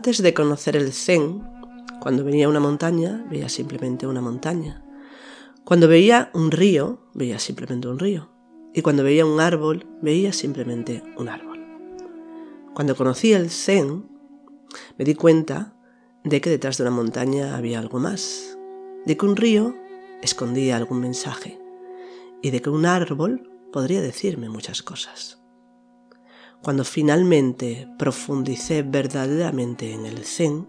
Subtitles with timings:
[0.00, 1.46] Antes de conocer el zen,
[2.00, 4.82] cuando venía una montaña, veía simplemente una montaña.
[5.62, 8.30] Cuando veía un río, veía simplemente un río.
[8.72, 11.60] Y cuando veía un árbol, veía simplemente un árbol.
[12.74, 14.08] Cuando conocí el zen,
[14.96, 15.76] me di cuenta
[16.24, 18.56] de que detrás de una montaña había algo más,
[19.04, 19.76] de que un río
[20.22, 21.60] escondía algún mensaje
[22.40, 25.39] y de que un árbol podría decirme muchas cosas.
[26.62, 30.66] Cuando finalmente profundicé verdaderamente en el zen,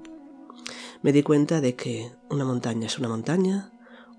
[1.02, 3.74] me di cuenta de que una montaña es una montaña,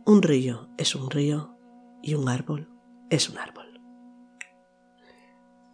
[0.05, 1.57] un río es un río
[2.03, 2.69] y un árbol
[3.09, 3.81] es un árbol.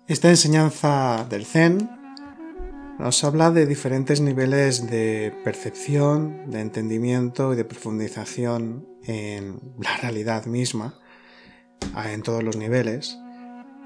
[0.07, 1.91] Esta enseñanza del zen
[2.99, 10.47] nos habla de diferentes niveles de percepción, de entendimiento y de profundización en la realidad
[10.47, 10.99] misma,
[12.07, 13.19] en todos los niveles.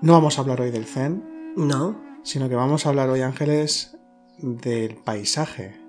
[0.00, 1.54] No vamos a hablar hoy del zen.
[1.56, 2.11] No.
[2.22, 3.96] Sino que vamos a hablar hoy, Ángeles,
[4.38, 5.80] del paisaje.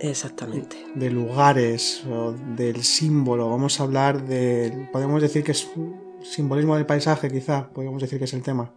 [0.00, 0.76] Exactamente.
[0.94, 3.50] De lugares o del símbolo.
[3.50, 4.88] Vamos a hablar de.
[4.92, 5.68] Podemos decir que es
[6.22, 7.68] simbolismo del paisaje, quizá.
[7.70, 8.72] Podemos decir que es el tema.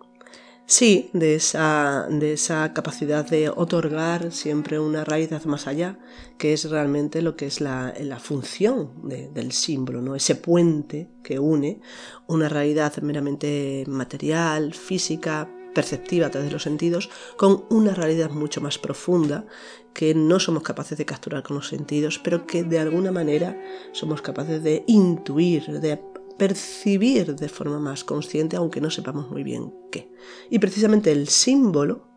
[0.69, 5.97] Sí, de esa, de esa capacidad de otorgar siempre una raíz más allá,
[6.38, 10.14] que es realmente lo que es la, función del símbolo, ¿no?
[10.14, 11.80] ese puente que une
[12.27, 18.61] una realidad meramente material, física, perceptiva a través de los sentidos, con una realidad mucho
[18.61, 19.45] más profunda
[19.93, 23.59] que no somos capaces de capturar con los sentidos, pero que de alguna manera
[23.91, 26.01] somos capaces de intuir, de
[26.37, 30.11] percibir de forma más consciente, aunque no sepamos muy bien qué.
[30.49, 32.07] Y precisamente el símbolo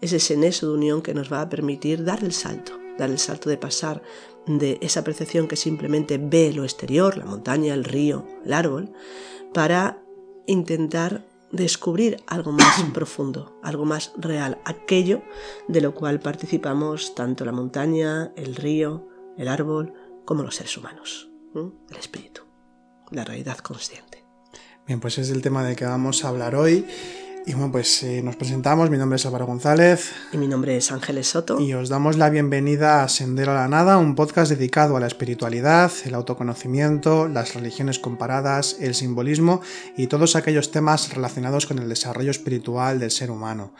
[0.00, 3.18] es ese nexo de unión que nos va a permitir dar el salto, dar el
[3.18, 4.02] salto de pasar
[4.46, 8.92] de esa percepción que simplemente ve lo exterior, la montaña, el río, el árbol,
[9.52, 10.02] para
[10.46, 15.22] intentar descubrir algo más profundo, algo más real, aquello
[15.68, 19.92] de lo cual participamos tanto la montaña, el río, el árbol,
[20.24, 22.46] como los seres humanos, el espíritu
[23.10, 24.24] la realidad consciente.
[24.86, 26.86] Bien, pues es el tema de que vamos a hablar hoy.
[27.48, 30.10] Y bueno, pues eh, nos presentamos, mi nombre es Álvaro González.
[30.32, 31.60] Y mi nombre es Ángeles Soto.
[31.60, 35.06] Y os damos la bienvenida a Sendero a la Nada, un podcast dedicado a la
[35.06, 39.60] espiritualidad, el autoconocimiento, las religiones comparadas, el simbolismo
[39.96, 43.72] y todos aquellos temas relacionados con el desarrollo espiritual del ser humano.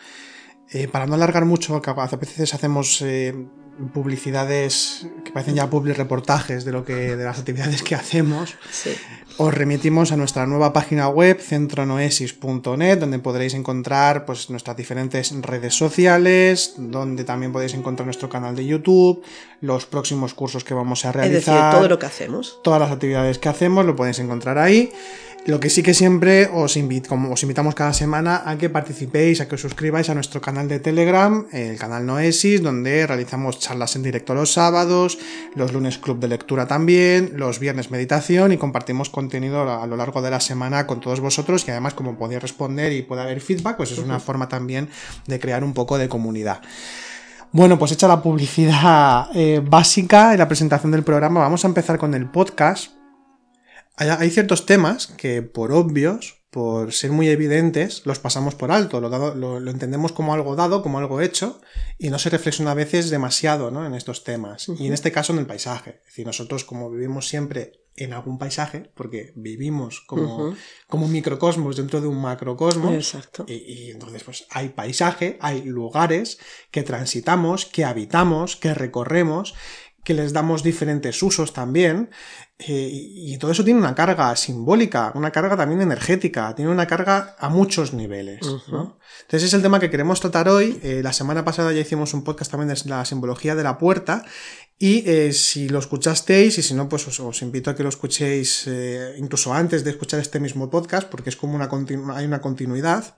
[0.69, 3.35] Eh, para no alargar mucho, a veces hacemos eh,
[3.93, 8.55] publicidades que parecen ya public reportajes de lo que de las actividades que hacemos.
[9.37, 15.75] Os remitimos a nuestra nueva página web centronoesis.net donde podréis encontrar pues nuestras diferentes redes
[15.75, 19.23] sociales, donde también podéis encontrar nuestro canal de YouTube,
[19.61, 21.37] los próximos cursos que vamos a realizar.
[21.37, 22.59] Es decir, todo lo que hacemos.
[22.63, 24.91] Todas las actividades que hacemos lo podéis encontrar ahí.
[25.47, 26.77] Lo que sí que siempre os,
[27.07, 30.67] como os invitamos cada semana a que participéis, a que os suscribáis a nuestro canal
[30.67, 35.17] de Telegram, el canal Noesis, donde realizamos charlas en directo los sábados,
[35.55, 40.21] los lunes club de lectura también, los viernes meditación y compartimos contenido a lo largo
[40.21, 43.77] de la semana con todos vosotros y además como podéis responder y puede haber feedback,
[43.77, 44.89] pues es una forma también
[45.27, 46.59] de crear un poco de comunidad.
[47.53, 51.97] Bueno, pues hecha la publicidad eh, básica en la presentación del programa, vamos a empezar
[51.97, 52.96] con el podcast
[53.97, 59.69] hay, ciertos temas que, por obvios, por ser muy evidentes, los pasamos por alto, lo,
[59.69, 61.59] entendemos como algo dado, como algo hecho,
[61.97, 63.85] y no se reflexiona a veces demasiado ¿no?
[63.85, 64.69] en estos temas.
[64.79, 65.99] Y en este caso en el paisaje.
[66.01, 70.55] Es decir, nosotros como vivimos siempre en algún paisaje, porque vivimos como,
[70.87, 72.93] como microcosmos dentro de un macrocosmos.
[72.93, 73.45] Exacto.
[73.47, 76.37] Y, y, entonces, pues hay paisaje, hay lugares
[76.69, 79.55] que transitamos, que habitamos, que recorremos,
[80.07, 82.11] que les damos diferentes usos también,
[82.59, 87.35] eh, y todo eso tiene una carga simbólica, una carga también energética, tiene una carga
[87.37, 88.39] a muchos niveles.
[88.41, 90.79] Entonces es el tema que queremos tratar hoy.
[90.81, 94.25] Eh, la semana pasada ya hicimos un podcast también de la simbología de la puerta.
[94.79, 98.67] Y eh, si lo escuchasteis, y si no, pues os, invito a que lo escuchéis
[99.17, 101.69] incluso antes de escuchar este mismo podcast, porque es como una
[102.15, 103.17] hay una continuidad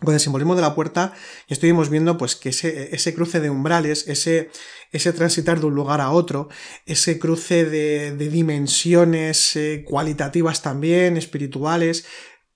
[0.00, 1.12] con el simbolismo de la puerta
[1.48, 4.50] y estuvimos viendo pues que ese, ese cruce de umbrales, ese,
[4.90, 6.48] ese, transitar de un lugar a otro,
[6.86, 12.06] ese cruce de, dimensiones eh, cualitativas también, espirituales,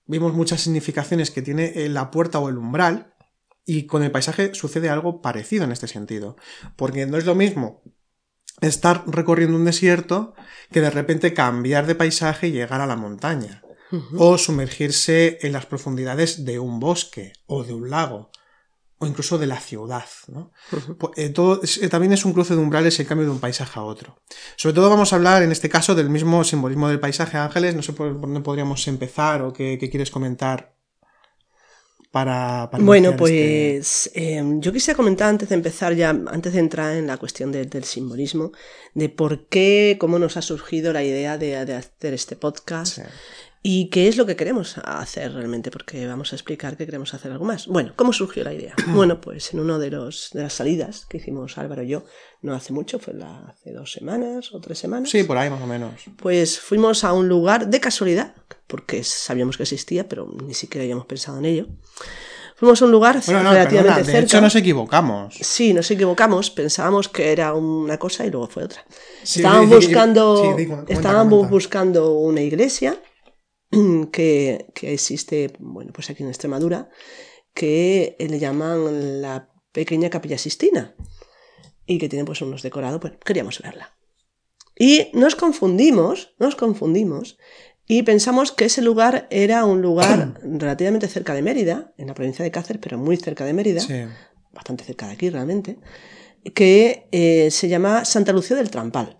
[0.05, 3.13] vimos muchas significaciones que tiene eh, la puerta o el umbral
[3.65, 6.37] y con el paisaje sucede algo parecido en este sentido,
[6.75, 7.81] porque no es lo mismo
[8.61, 10.33] estar recorriendo un desierto
[10.71, 13.61] que de repente cambiar de paisaje y llegar a la montaña
[14.17, 18.29] o sumergirse en las profundidades de un bosque o de un lago
[18.99, 20.05] o incluso de la ciudad.
[20.27, 20.51] ¿no?
[20.97, 23.79] Pues, eh, todo, eh, también es un cruce de umbrales el cambio de un paisaje
[23.79, 24.19] a otro.
[24.55, 27.75] Sobre todo vamos a hablar en este caso del mismo simbolismo del paisaje, Ángeles.
[27.75, 30.73] No sé por dónde podríamos empezar o qué, quieres comentar
[32.11, 32.69] para...
[32.71, 36.95] para Bueno, este- pues eh, yo quisiera comentar antes de empezar ya, antes de entrar
[36.95, 38.51] en la cuestión de- del simbolismo,
[38.93, 43.01] de por qué, cómo nos ha surgido la idea de, de hacer este podcast Sí.
[43.63, 47.31] Y qué es lo que queremos hacer realmente, porque vamos a explicar que queremos hacer
[47.31, 47.67] algo más.
[47.67, 48.73] Bueno, ¿cómo surgió la idea?
[48.93, 52.03] Bueno, pues en uno de, los, de las salidas que hicimos Álvaro y yo,
[52.41, 55.09] no hace mucho, fue la- hace dos semanas o tres semanas.
[55.09, 55.91] Sí, por ahí más o menos.
[56.17, 58.35] Pues fuimos a un lugar de casualidad,
[58.67, 61.67] porque sabíamos que existía, pero ni siquiera habíamos pensado en ello.
[62.55, 64.25] Fuimos a un lugar Bueno, no, relativamente perdona, de cerca.
[64.25, 65.35] hecho nos equivocamos.
[65.39, 68.83] Sí, nos equivocamos, pensábamos que era una cosa y luego fue otra.
[69.23, 71.47] Sí, estaban buscando, sí, cuenta, estaban cuenta.
[71.49, 72.97] buscando una iglesia
[74.11, 76.89] que, que existe, bueno, pues aquí en Extremadura,
[77.53, 80.95] que le llaman la pequeña capilla Sistina
[81.85, 83.97] y que tiene pues unos decorados, pues queríamos verla.
[84.77, 87.37] Y nos confundimos, nos confundimos
[87.87, 92.43] y pensamos que ese lugar era un lugar relativamente cerca de Mérida, en la provincia
[92.43, 94.03] de Cáceres, pero muy cerca de Mérida, Sí.
[94.51, 95.79] bastante cerca de aquí realmente,
[96.53, 99.19] que eh, se llama Santa Lucía del Trampal,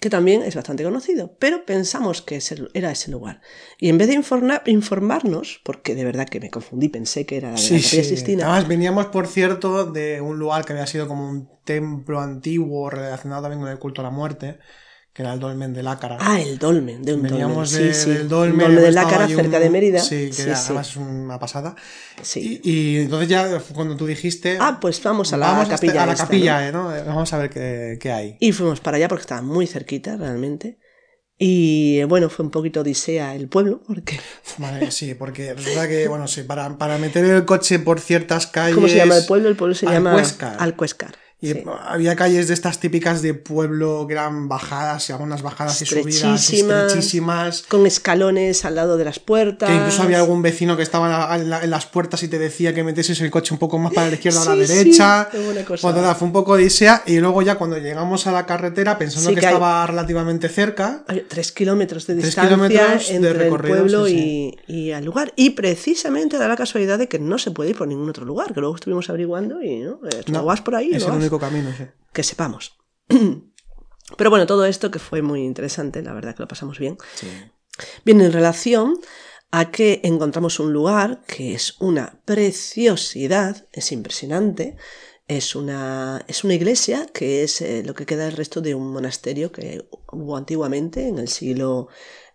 [0.00, 3.40] que también es bastante conocido, pero pensamos que ese- era ese lugar.
[3.78, 7.48] Y en vez de informa- informarnos, porque de verdad que me confundí, pensé que era
[7.50, 8.04] la de Sí, la sí.
[8.04, 12.88] Sistina, Además, veníamos, por cierto, de un lugar que había sido como un templo antiguo
[12.90, 14.58] relacionado también con el culto a la muerte,
[15.12, 16.16] que era el dolmen de Lácara.
[16.20, 17.88] Ah, el dolmen, de un Veníamos dolmen.
[17.88, 18.10] de- sí, sí.
[18.10, 18.58] del dolmen.
[18.60, 20.00] Dolmen de Lácara, cerca un- de Mérida.
[20.00, 21.74] Sí, que era- además es una pasada.
[22.22, 22.60] Sí.
[22.62, 24.56] Y, y entonces ya cuando tú dijiste...
[24.60, 26.02] Ah, pues vamos a la vamos capilla.
[26.04, 26.94] a la esta, capilla, ¿no?
[26.94, 27.06] eh, ¿no?
[27.06, 28.36] Vamos a ver qué, qué hay.
[28.40, 30.78] Y fuimos para allá porque estaba muy cerquita realmente.
[31.42, 34.20] Y eh, bueno, fue un poquito odisea el pueblo, porque
[34.58, 38.74] Vale, sí, porque resulta que, bueno, sí, para, para meter el coche por ciertas calles...
[38.74, 39.48] ¿cómo se llama el pueblo?
[39.48, 40.56] El pueblo se llama Alcuéscar.
[40.60, 41.14] Alcuéscar.
[41.42, 41.62] Y sí.
[41.86, 46.52] había calles de estas típicas de pueblo que eran bajadas y algunas bajadas y subidas
[46.52, 47.62] Estrechísimas.
[47.68, 49.68] Con escalones al lado de las puertas.
[49.70, 52.74] Que incluso había algún vecino que estaba en, la- en las puertas y te decía
[52.74, 55.28] que metieses el coche un poco más para la izquierda o a la derecha.
[55.30, 55.86] sí, alguna cosa.
[55.86, 57.02] Bueno, nada, fue un poco odisea.
[57.06, 61.04] Y luego ya cuando llegamos a la carretera, pensando que, que hay- estaba relativamente cerca,
[61.28, 65.32] tres kilómetros de distancia kilómetros de entre recorrido, el pueblo y, y al lugar.
[65.36, 68.52] Y precisamente da la casualidad de que no se puede ir por ningún otro lugar,
[68.52, 70.90] que luego estuvimos averiguando y no, eh, No, vas por ahí.
[70.92, 71.29] es no el vas.
[71.30, 71.72] Único camino.
[71.76, 71.84] sí.
[72.12, 72.78] que sepamos.
[74.16, 76.98] Pero bueno, todo esto que fue muy interesante, la verdad que lo pasamos bien,
[78.04, 78.98] viene en relación
[79.52, 84.76] a que encontramos un lugar que es una preciosidad, es impresionante,
[85.26, 88.92] es una, es una iglesia que es eh, lo que queda del resto de un
[88.92, 91.88] monasterio que hubo antiguamente en el siglo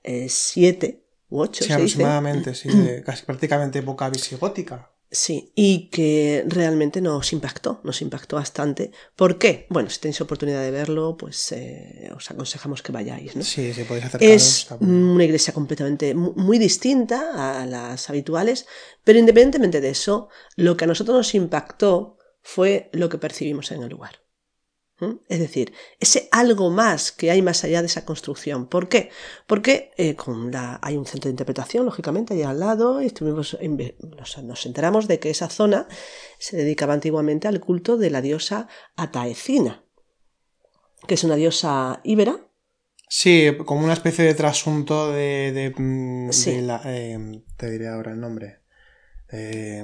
[0.04, 1.54] eh, VII u VIII.
[1.54, 4.92] Sí, aproximadamente, sí, de casi prácticamente época visigótica.
[5.12, 8.92] Sí, y que realmente nos impactó, nos impactó bastante.
[9.16, 9.66] ¿Por qué?
[9.69, 13.44] Bueno, si tenéis oportunidad de verlo, pues eh, os aconsejamos que vayáis, ¿no?
[13.44, 14.34] Sí, sí, podéis acercaros.
[14.42, 18.66] Es una iglesia completamente mu- muy distinta a las habituales,
[19.04, 23.84] pero independientemente de eso, lo que a nosotros nos impactó fue lo que percibimos en
[23.84, 24.19] el lugar.
[25.00, 25.16] ¿Mm?
[25.28, 28.68] Es decir, ese algo más que hay más allá de esa construcción.
[28.68, 29.10] ¿Por qué?
[29.46, 33.58] Porque eh, con la, hay un centro de interpretación, lógicamente, allá al lado, y estuvimos,
[34.18, 35.88] nos, nos enteramos de que esa zona
[36.40, 39.84] se dedicaba antiguamente al culto de la diosa Ataecina,
[41.08, 42.42] que es una diosa íbera,
[43.08, 46.56] Sí, como una especie de trasunto de, de, mm, Sí.
[46.56, 46.82] de la...
[46.86, 48.62] eh, te diré ahora el nombre.
[49.32, 49.84] Eh,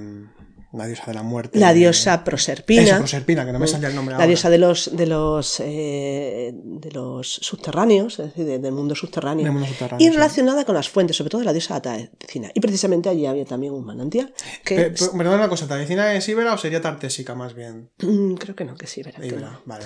[0.73, 1.59] la diosa de la muerte.
[1.59, 2.81] la diosa Proserpina.
[2.83, 4.27] Eso, Proserpina, que no me salía el nombre la ahora.
[4.27, 9.43] diosa de los de los eh, de los subterráneos, es decir, de- del mundo subterráneo.
[9.43, 10.15] Del mundo subterráneo, y sí.
[10.15, 12.51] relacionada con las fuentes, sobre todo la diosa Atacina.
[12.53, 16.27] Y precisamente allí había también un manantial que Pe- pe- Perdón una cosa, ¿Tavecina es
[16.29, 17.89] íbera o sería tartésica más bien?
[18.01, 19.61] Mm, creo que no, que que Íbera, no.
[19.65, 19.83] vale,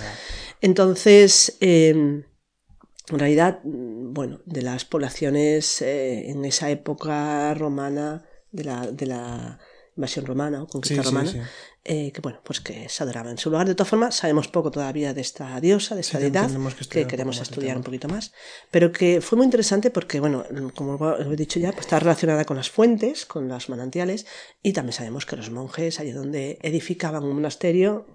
[0.60, 8.64] Entonces, eh, en realidad, mm, bueno, de las poblaciones eh, en esa época romana, de
[8.64, 9.58] la, de la
[9.96, 11.40] invasión romana o conquista sí, romana, sí.
[11.84, 13.66] eh, que bueno, pues que se adoraba en su lugar.
[13.66, 16.50] De todas formas, sabemos poco todavía de esta diosa, de esta deidad,
[16.90, 18.32] que queremos estudiar un poquito más,
[18.70, 22.44] pero que fue muy interesante porque, bueno, como lo he dicho ya, pues está relacionada
[22.44, 24.26] con las fuentes, con los manantiales,
[24.62, 28.06] y también sabemos que los monjes, allí donde edificaban un monasterio,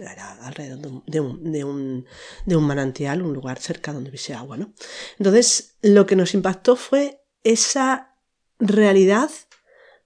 [0.00, 2.06] era alrededor de un, de un, de un,
[2.46, 4.72] de un manantial, un lugar cerca donde hubiese agua, ¿no?
[5.18, 8.16] Entonces, lo que nos impactó fue esa
[8.58, 9.30] realidad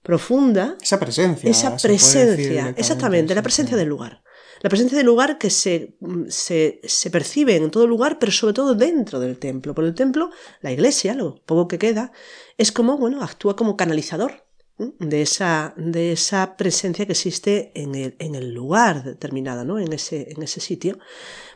[0.03, 1.49] profunda Esa presencia.
[1.49, 3.79] esa presencia, exactamente, la presencia sí.
[3.79, 4.23] del lugar.
[4.61, 8.55] La presencia del lugar que se, mm, se, se percibe en todo lugar, pero sobre
[8.55, 9.75] todo dentro del templo.
[9.75, 10.31] Por el templo,
[10.61, 12.13] la iglesia, lo poco que queda,
[12.59, 14.45] es como, bueno, actúa como canalizador
[14.79, 19.79] de esa, de esa presencia que existe en el, en el lugar determinado, ¿no?
[19.79, 20.99] en, ese, en ese sitio.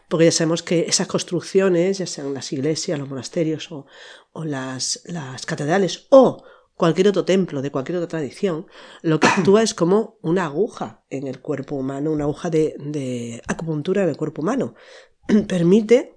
[0.08, 3.86] Porque ya sabemos que esas construcciones, ya sean las iglesias, los monasterios o,
[4.32, 6.44] o las, las catedrales o
[6.76, 8.66] cualquier otro templo, de cualquier otra tradición,
[9.02, 14.02] lo que actúa es como una aguja en el cuerpo humano, una aguja de, acupuntura
[14.02, 14.74] en el cuerpo humano.
[15.48, 16.12] Permite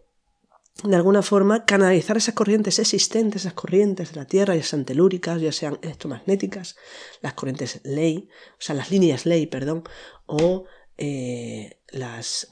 [0.83, 5.41] de alguna forma canalizar esas corrientes existentes, esas corrientes de la Tierra, ya sean telúricas,
[5.41, 6.77] ya sean electromagnéticas,
[7.21, 9.83] las corrientes ley, o sea, las líneas ley, perdón,
[10.25, 10.65] o
[10.97, 12.47] eh, las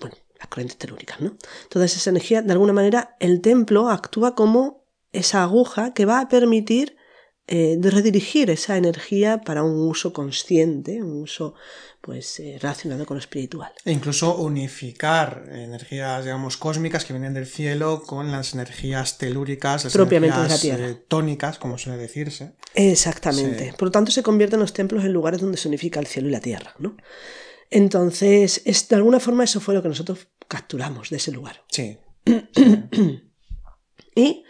[0.49, 1.37] corrientes telúricas, ¿no?
[1.69, 6.27] Toda esa energía, de alguna manera, el templo actúa como esa aguja que va a
[6.27, 6.97] permitir
[7.47, 11.55] eh, redirigir esa energía para un uso consciente, un uso
[12.01, 13.71] pues eh, relacionado con lo espiritual.
[13.85, 19.93] E incluso unificar energías, digamos, cósmicas que vienen del cielo con las energías telúricas, las
[19.93, 20.89] Propiamente de la energías Tierra.
[20.89, 22.53] eh, tónicas, como suele decirse.
[22.75, 23.71] Exactamente.
[23.71, 23.75] Sí.
[23.77, 26.31] Por lo tanto, se convierten los templos en lugares donde se unifica el cielo y
[26.31, 26.95] la tierra, ¿no?
[27.69, 31.63] Entonces, es, de alguna forma eso fue lo que nosotros capturamos de ese lugar.
[31.69, 31.97] Sí.
[34.15, 34.43] Y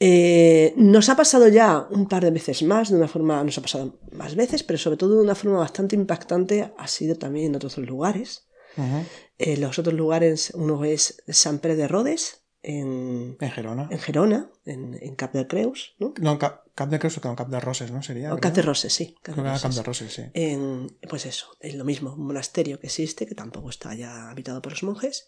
[0.00, 0.51] eh,
[0.92, 3.98] nos ha pasado ya un par de veces más, de una forma, nos ha pasado
[4.12, 7.76] más veces, pero sobre todo de una forma bastante impactante ha sido también en otros
[7.78, 8.46] lugares.
[8.76, 9.04] Ujú.
[9.38, 13.88] Eh, los otros lugares, uno es Sant Pere de Rodes, en, En Gerona.
[13.90, 16.14] en Gerona, en, en Cap de Creus, ¿no?
[16.20, 18.02] No, Cap, Cap de Creus o no, Cap de Roses, ¿no?
[18.02, 18.32] Sería.
[18.32, 18.38] O.
[18.38, 19.16] Cap de Roses, sí.
[19.20, 19.76] Cap de era Cap Roses.
[19.76, 20.22] de Roses, sí.
[20.34, 24.62] en, pues eso, es lo mismo, un monasterio que existe, que tampoco está ya habitado
[24.62, 25.26] por los monjes.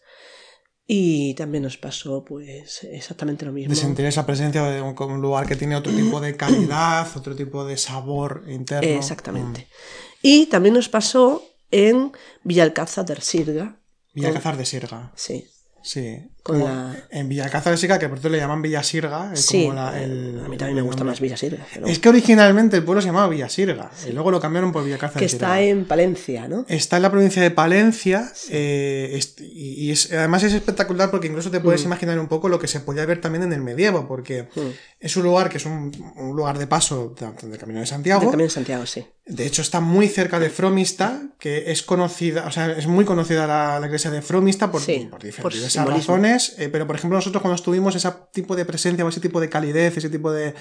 [0.87, 3.73] Y también nos pasó, pues, exactamente lo mismo.
[3.73, 7.65] De sentir esa presencia de un, lugar que tiene otro tipo de calidad, otro tipo
[7.65, 8.89] de sabor interno.
[8.89, 9.67] Exactamente.
[10.21, 12.11] Y también nos pasó en
[12.43, 13.79] Villalcázar del Sirga.
[14.13, 15.11] Villalcázar de Sirga.
[15.15, 15.47] Sí.
[15.81, 16.19] Sí.
[16.45, 19.31] Con Como la- En de Sirga, que por cierto le llaman Villasirga.
[19.33, 21.65] es Sí, como la- el- a mí también me gusta más Villasirga.
[21.73, 23.89] pero- Es que originalmente el pueblo se llamaba Villasirga.
[24.07, 25.47] Y luego lo cambiaron por Villalcázar que de Sirga.
[25.47, 26.63] está en Palencia, ¿no?
[26.69, 31.49] Está en la provincia de Palencia eh, est- y, es- además es espectacular porque incluso
[31.49, 31.87] te puedes Mm.
[31.87, 34.59] imaginar un poco lo que se podía ver también en el medievo, porque Mm.
[34.99, 38.21] es un lugar que es un, un lugar de paso del Camino de Santiago.
[38.21, 39.03] Del Camino de Santiago, sí.
[39.25, 43.47] De hecho, está muy cerca de Fromista, que es conocida, o sea, es muy conocida
[43.47, 46.13] la, la iglesia de Fromista por, Sí, por por diversas simbolismo.
[46.57, 49.49] Eh, pero por ejemplo nosotros cuando estuvimos ese tipo de presencia o ese tipo de
[49.49, 50.53] calidez, ese tipo de...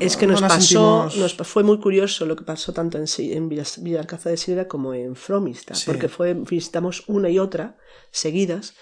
[0.00, 2.98] Es que no nos pasó, sentimos- nos pa- fue muy curioso lo que pasó tanto
[2.98, 5.84] en, en Villalcázar de Sirga como en Fromista, Sí.
[5.86, 7.76] porque fue, visitamos una y otra
[8.10, 8.74] seguidas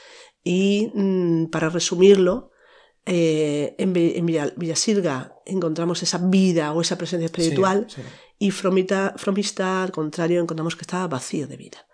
[0.44, 2.50] y mm, para resumirlo,
[3.06, 8.08] eh, en, Vi- en Villa- Villasirga encontramos esa vida o esa presencia espiritual Sí, sí.
[8.38, 11.86] y Fromita, Fromista, al contrario, encontramos que estaba vacío de vida.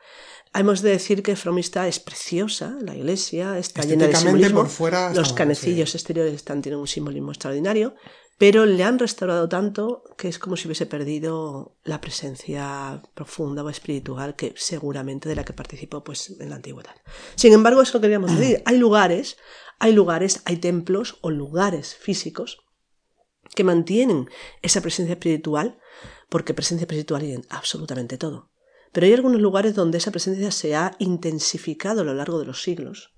[0.59, 4.61] Hemos de decir que Fromista es preciosa, la iglesia está llena de simbolismo.
[4.61, 7.95] por fuera Los canecillos exteriores están, tienen un simbolismo extraordinario,
[8.39, 13.71] pero le han restaurado tanto que es como si hubiese perdido la presencia profunda o
[13.71, 16.95] espiritual que seguramente de la que participó pues, en la antigüedad.
[17.35, 18.63] Sin embargo, eso queríamos decir.
[18.67, 19.37] Hay lugares,
[19.79, 22.59] hay lugares, hay templos o lugares físicos
[23.55, 24.29] que mantienen
[24.63, 25.79] esa presencia espiritual,
[26.29, 28.51] porque presencia espiritual hay en absolutamente todo.
[28.97, 32.63] Pero hay algunos lugares donde esa presencia se ha intensificado a lo largo de los
[32.63, 33.13] siglos.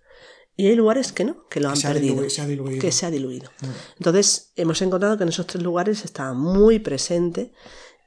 [0.56, 2.16] Y hay lugares que no, que lo han perdido.
[2.16, 2.80] dilu- se ha diluido.
[2.80, 3.49] Que se ha diluido.
[3.61, 3.66] Mm.
[3.99, 7.52] Entonces, hemos encontrado que en esos tres lugares está muy presente.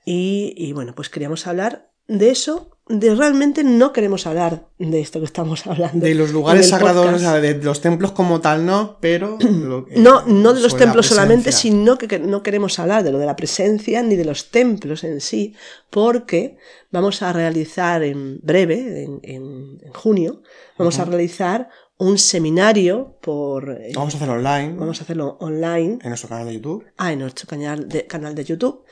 [0.06, 2.78] Y, y, bueno, pues queríamos hablar de eso.
[2.92, 6.06] De realmente no queremos hablar de esto que estamos hablando.
[6.06, 7.24] De los lugares sagrados, podcast.
[7.26, 9.38] o sea, de los templos como tal, no, pero...
[9.40, 13.12] lo que- No, no de los templos solamente, sino que, que no queremos hablar de
[13.12, 15.56] lo de la presencia ni de los templos en sí,
[15.90, 16.58] porque
[16.92, 20.42] vamos a realizar en breve, en, en- en junio,
[20.78, 23.70] vamos a realizar un seminario por...
[23.70, 26.86] eh, Vamos a hacerlo online, vamos a hacerlo online en nuestro canal de YouTube.
[26.98, 28.84] ah, en nuestro canal de, canal de YouTube,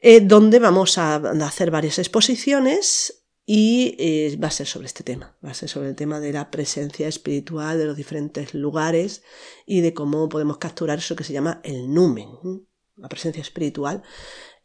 [0.00, 3.17] eh, donde vamos a hacer varias exposiciones
[3.50, 6.34] y eh, va a ser sobre este tema, va a ser sobre el tema de
[6.34, 9.22] la presencia espiritual de los diferentes lugares
[9.64, 12.28] y de cómo podemos capturar eso que se llama el numen,
[12.96, 14.02] la presencia espiritual,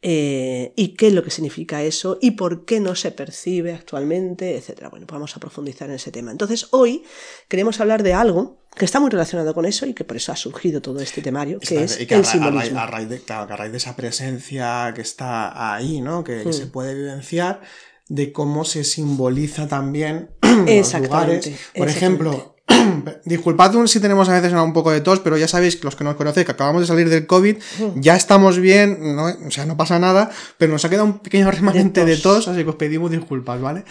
[0.02, 4.54] eh, y qué es lo que significa eso y por qué no se percibe actualmente,
[4.58, 4.90] etcétera.
[4.90, 6.30] Bueno, pues vamos a profundizar en ese tema.
[6.30, 7.04] Entonces, hoy
[7.48, 10.36] queremos hablar de algo que está muy relacionado con eso y que por eso ha
[10.36, 12.80] surgido todo este temario, que es y que el simbolismo.
[12.80, 16.22] a raíz de, claro, que a raíz de esa presencia que está ahí, ¿no?
[16.22, 16.52] Que, que Mm.
[16.52, 17.62] se puede vivenciar,
[18.08, 20.30] de cómo se simboliza también
[20.78, 21.44] los lugares.
[21.76, 22.56] Por ejemplo,
[23.24, 26.04] disculpad un- si tenemos a veces un poco de tos, pero ya sabéis, los que
[26.04, 27.56] nos conocéis, que acabamos de salir del COVID,
[27.96, 29.24] ya estamos bien, ¿no?
[29.46, 32.48] o sea, no pasa nada, pero nos ha quedado un pequeño remanente de tos, tos.
[32.48, 33.84] así que os pedimos disculpas, ¿vale?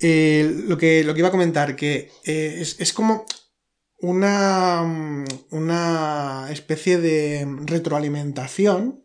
[0.00, 3.24] Eh, lo, que, lo que iba a comentar, que eh, es, es como
[4.00, 4.82] una,
[5.50, 9.04] una especie de retroalimentación.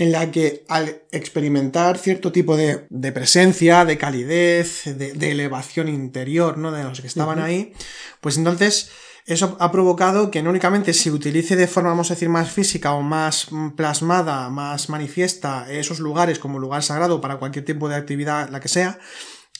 [0.00, 5.88] En la que al experimentar cierto tipo de, de presencia, de calidez, de, de elevación
[5.88, 6.72] interior, ¿no?
[6.72, 7.74] De los que estaban ahí,
[8.22, 8.90] pues entonces
[9.26, 12.94] eso ha provocado que no únicamente se utilice de forma, vamos a decir, más física
[12.94, 18.48] o más plasmada, más manifiesta esos lugares como lugar sagrado para cualquier tipo de actividad,
[18.48, 18.98] la que sea,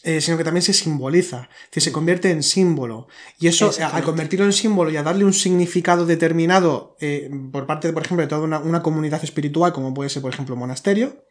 [0.03, 3.07] eh, sino que también se simboliza, que se convierte en símbolo.
[3.39, 7.93] Y eso, al convertirlo en símbolo y a darle un significado determinado eh, por parte,
[7.93, 11.27] por ejemplo, de toda una, comunidad espiritual, como puede ser, por ejemplo, un monasterio,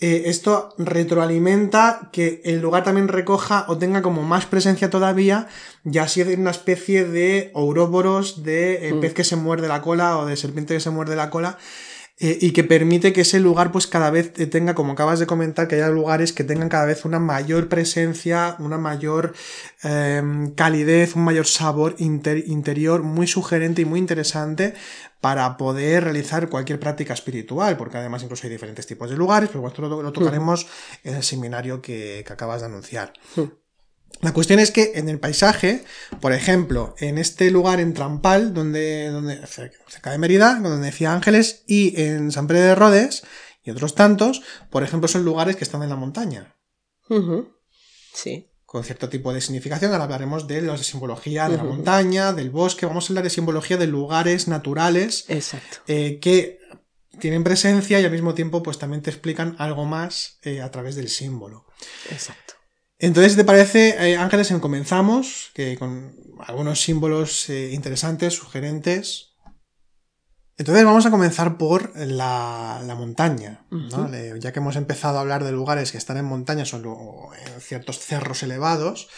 [0.00, 5.46] eh, esto retroalimenta que el lugar también recoja o tenga como más presencia todavía,
[5.84, 9.00] ya así de una especie de ouroboros de mm.
[9.00, 11.58] pez que se muerde la cola o de serpiente que se muerde la cola,
[12.20, 15.66] eh, y que permite que ese lugar pues cada vez tenga, como acabas de comentar,
[15.66, 19.34] que haya lugares que tengan cada vez una mayor presencia, una mayor
[19.82, 24.74] em, calidez, un mayor sabor interior muy sugerente y muy interesante
[25.20, 29.66] para poder realizar cualquier práctica espiritual, porque además incluso hay diferentes tipos de lugares, pero
[29.66, 30.68] esto lo, tocaremos
[31.02, 33.12] en el seminario que, acabas de anunciar.
[34.20, 35.84] La cuestión es que en el paisaje,
[36.20, 41.62] por ejemplo, en este lugar en Trampal, donde, donde cerca de Mérida, donde decía Ángeles,
[41.66, 43.24] y en San Pedro de Rodes,
[43.62, 46.56] y otros tantos, por ejemplo, son lugares que están en la montaña.
[48.12, 48.50] Sí.
[48.64, 49.92] Con cierto tipo de significación.
[49.92, 52.86] Ahora hablaremos de la simbología de la montaña, del bosque.
[52.86, 55.24] Vamos a hablar de simbología de lugares naturales.
[55.28, 55.78] Exacto.
[55.86, 56.60] Eh, que
[57.20, 60.94] tienen presencia y al mismo tiempo, pues también te explican algo más eh, a través
[60.94, 61.66] del símbolo.
[62.10, 62.54] Exacto.
[62.98, 69.34] Entonces, ¿te parece, eh, Ángeles, en comenzamos que con algunos símbolos eh, interesantes, sugerentes?
[70.56, 73.66] Entonces vamos a comenzar por la, montaña,
[74.38, 77.98] ya que hemos empezado a hablar de lugares que están en montañas o en ciertos
[77.98, 79.08] cerros elevados.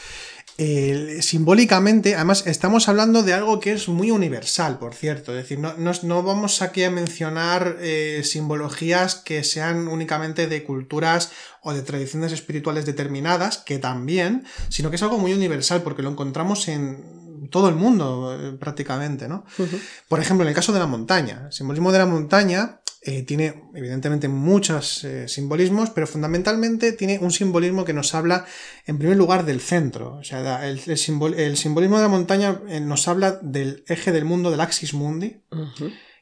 [0.58, 6.22] Simbólicamente, además estamos hablando de algo que es muy universal, por cierto, es decir, no,
[6.22, 12.86] vamos aquí a mencionar eh, simbologías que sean únicamente de culturas o de tradiciones espirituales
[12.86, 17.74] determinadas, que también, sino que es algo muy universal porque lo encontramos en todo el
[17.74, 19.44] mundo eh, prácticamente, ¿no?
[20.08, 23.62] Por ejemplo, en el caso de la montaña, el simbolismo de la montaña eh, tiene
[23.72, 28.44] evidentemente muchos eh, simbolismos, pero fundamentalmente tiene un simbolismo que nos habla
[28.84, 30.16] en primer lugar del centro.
[30.16, 34.92] O sea, el, simbolismo de la montaña nos habla del eje del mundo, del axis
[34.92, 35.40] mundi,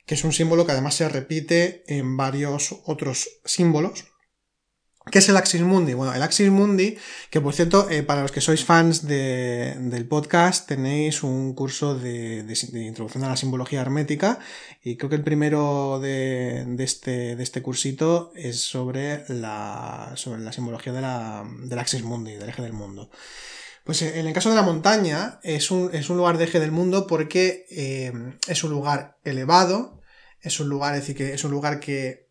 [0.04, 4.04] que es un símbolo que además se repite en varios otros símbolos.
[5.10, 5.92] ¿Qué es el Axis Mundi?
[5.92, 6.96] Bueno, el Axis Mundi,
[7.28, 12.38] que por cierto, eh, para los que sois fans del podcast, tenéis un curso de,
[12.72, 14.38] introducción a la simbología hermética
[14.82, 20.52] y creo que el primero de, este, de este cursito es sobre la, sobre la
[20.52, 23.10] simbología de la, del Axis Mundi, del eje del mundo.
[23.84, 26.60] Pues eh, en el caso de la montaña es un, es un lugar de eje
[26.60, 28.10] del mundo porque eh,
[28.48, 30.00] es un lugar elevado,
[30.40, 32.23] es un lugar, es decir, que es un lugar que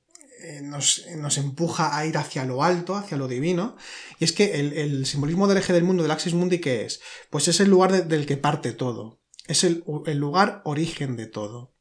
[0.43, 3.77] eh, nos, empuja a ir hacia lo alto, hacia lo divino.
[4.19, 6.99] Y es que el, simbolismo del eje del mundo, del Axis Mundi, ¿qué es?
[7.29, 9.21] Pues es el lugar del que parte todo.
[9.47, 9.83] Es el,
[10.17, 11.73] lugar origen de todo.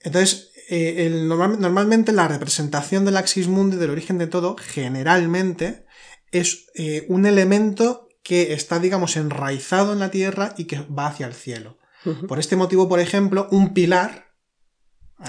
[0.00, 5.84] Entonces, eh, normalmente la representación del Axis Mundi, del origen de todo, generalmente
[6.32, 11.26] es eh, un elemento que está, digamos, enraizado en la tierra y que va hacia
[11.26, 11.78] el cielo.
[12.28, 14.33] Por este motivo, por ejemplo, un pilar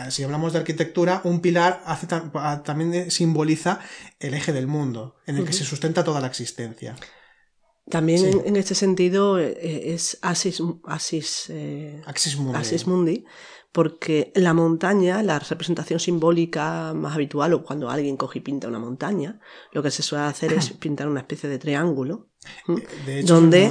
[0.09, 1.83] si hablamos de arquitectura, un pilar
[2.63, 3.79] también simboliza
[4.19, 6.95] el eje del mundo, en el que se sustenta toda la existencia.
[7.89, 12.01] También en, este sentido eh, es Asis, Asis, eh,
[12.87, 13.25] mundi.
[13.75, 18.79] Porque la montaña, la representación simbólica más habitual, o cuando alguien coge y pinta una
[18.79, 19.41] montaña,
[19.73, 22.29] lo que se suele hacer es pintar una especie de triángulo
[23.05, 23.69] de hecho, donde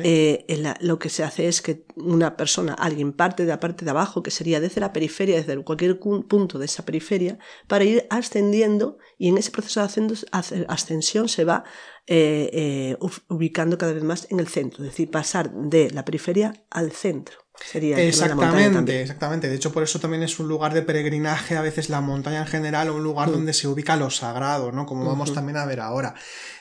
[0.00, 3.90] eh, lo que se hace es que una persona, alguien parte de la parte de
[3.90, 8.98] abajo, que sería desde la periferia, desde cualquier punto de esa periferia, para ir ascendiendo
[9.16, 11.64] y en ese proceso de ascensión se va
[12.06, 12.96] eh, eh,
[13.28, 17.47] ubicando cada vez más en el centro, es decir, pasar de la periferia al centro.
[17.64, 19.48] Sería exactamente, exactamente.
[19.48, 22.46] De hecho, por eso también es un lugar de peregrinaje, a veces la montaña en
[22.46, 23.32] general, o un lugar mm.
[23.32, 24.86] donde se ubica lo sagrado, ¿no?
[24.86, 26.14] Como vamos también a ver ahora.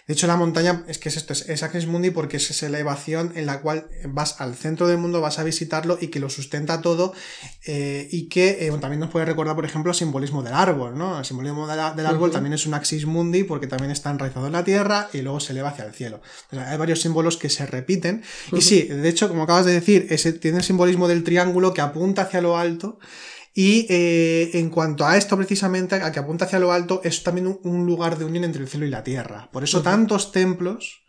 [0.08, 3.34] De hecho, la montaña es que es esto, es, Axis Mundi porque es esa elevación
[3.36, 6.82] en la cual vas al centro del mundo, vas a visitarlo y que lo sustenta
[6.82, 7.14] todo
[7.66, 11.20] eh, y que eh, también nos puede recordar, por ejemplo, el simbolismo del árbol, ¿no?
[11.20, 14.64] El simbolismo del árbol también es un Axis Mundi porque también está enraizado en la
[14.64, 16.22] tierra y luego se eleva hacia el cielo.
[16.52, 20.32] hay varios símbolos que se repiten y sí, de hecho, como acabas de decir, ese,
[20.32, 22.98] tiene el simbolismo del triángulo que apunta hacia lo alto
[23.60, 27.60] y eh, en cuanto a esto, precisamente, a que apunta hacia lo alto, es también
[27.64, 29.50] un, lugar de unión entre el cielo y la tierra.
[29.52, 31.02] Por eso tantos templos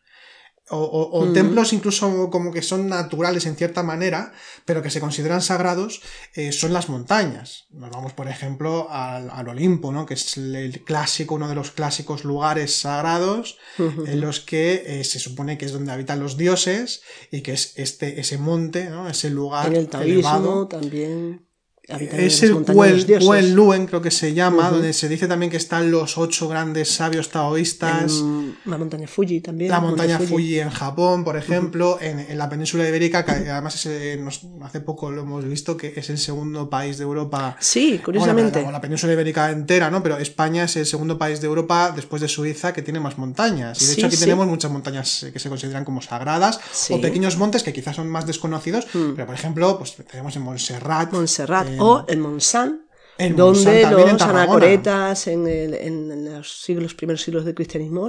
[0.71, 1.33] o, Mm.
[1.35, 4.33] templos incluso como que son naturales en cierta manera,
[4.65, 6.01] pero que se consideran sagrados,
[6.35, 7.67] eh, son las montañas.
[7.71, 10.07] Nos vamos, por ejemplo, al, al Olimpo, ¿no?
[10.07, 15.19] que es el, clásico, uno de los clásicos lugares sagrados en los que eh, se
[15.19, 19.07] supone que es donde habitan los dioses y que es este, ese monte, ¿no?
[19.07, 20.69] ese lugar En el taoísmo elevado.
[20.69, 21.48] también
[21.89, 22.55] Es el.
[22.65, 26.91] Kuen Luen, creo que se llama, donde se dice también que están los ocho grandes
[26.91, 28.13] sabios taoístas.
[28.21, 29.71] En la montaña Fuji también.
[29.71, 33.87] La montaña Fuji en Japón, por ejemplo, en, en la península ibérica, que además es,
[33.87, 37.57] eh, nos- hace poco lo hemos visto, que es el segundo país de Europa.
[37.59, 38.63] Sí, Bueno, curiosamente.
[38.63, 40.03] la, la península ibérica entera, ¿no?
[40.03, 43.81] Pero España es el segundo país de Europa, después de Suiza, que tiene más montañas.
[43.81, 44.21] Y de Sí, hecho aquí sí.
[44.25, 46.93] tenemos muchas montañas eh, que se consideran como sagradas, Sí.
[46.93, 49.13] o pequeños montes que quizás son más desconocidos, Mm.
[49.15, 51.13] pero por ejemplo, pues tenemos en Montserrat.
[51.13, 52.87] Montserrat en- o el Monsan,
[53.19, 58.07] en donde en los anacoretas en, el- en- en los siglos, primeros siglos del cristianismo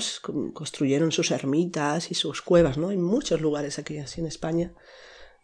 [0.54, 2.90] construyeron sus ermitas y sus cuevas, ¿no?
[2.90, 4.72] Hay muchos lugares aquí así en España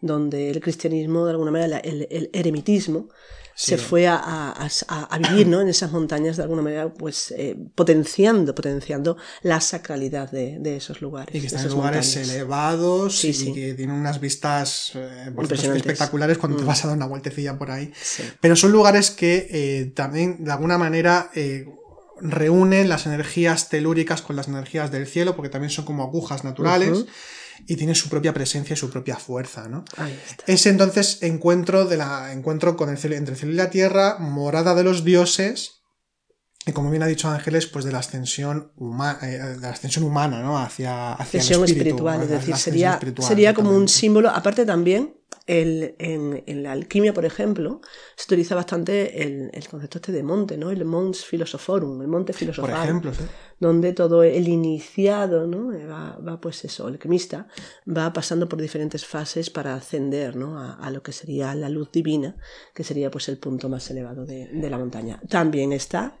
[0.00, 3.08] donde el cristianismo, de alguna manera, el eremitismo,
[3.58, 5.62] se fue a, a- a- vivir ¿no?
[5.62, 11.00] en esas montañas, de alguna manera, pues eh, potenciando, potenciando la sacralidad de, de esos
[11.00, 11.34] lugares.
[11.34, 12.30] Y que están en lugares montañas.
[12.34, 13.52] elevados Sí, y sí.
[13.54, 15.32] que tienen unas vistas eh,
[15.74, 16.66] espectaculares cuando te Mm.
[16.66, 17.92] vas a dar una vueltecilla por ahí.
[18.40, 21.30] Pero son lugares que eh, también de alguna manera
[22.20, 27.04] reúnen las energías telúricas con las energías del cielo, porque también son como agujas naturales.
[27.66, 29.84] Y tienen su propia presencia y su propia fuerza, ¿no?
[29.96, 30.44] Ahí está.
[30.46, 34.18] Ese entonces encuentro, de la, encuentro con el cielo, entre el cielo y la tierra,
[34.18, 35.82] morada de los dioses,
[36.66, 40.04] y como bien ha dicho Ángeles, pues de la ascensión, huma- eh, de la ascensión
[40.04, 40.58] humana, ¿no?
[40.58, 42.24] Hacia, hacia el Ascensión espíritu, espiritual, ¿no?
[42.24, 45.15] es decir, sería, sería como un símbolo, aparte también,
[45.46, 47.80] el, en, en la alquimia, por ejemplo,
[48.16, 50.70] se utiliza bastante el, el concepto este de monte, ¿no?
[50.70, 53.24] El mons philosophorum, el monte Por filosofal, ejemplo, ¿sí?
[53.60, 55.68] donde todo el iniciado, ¿no?
[55.88, 57.46] Va, va, pues eso, el alquimista,
[57.86, 60.58] va pasando por diferentes fases para ascender, ¿no?
[60.58, 62.36] A, a lo que sería la luz divina,
[62.74, 65.20] que sería pues el punto más elevado de, de la montaña.
[65.28, 66.18] También está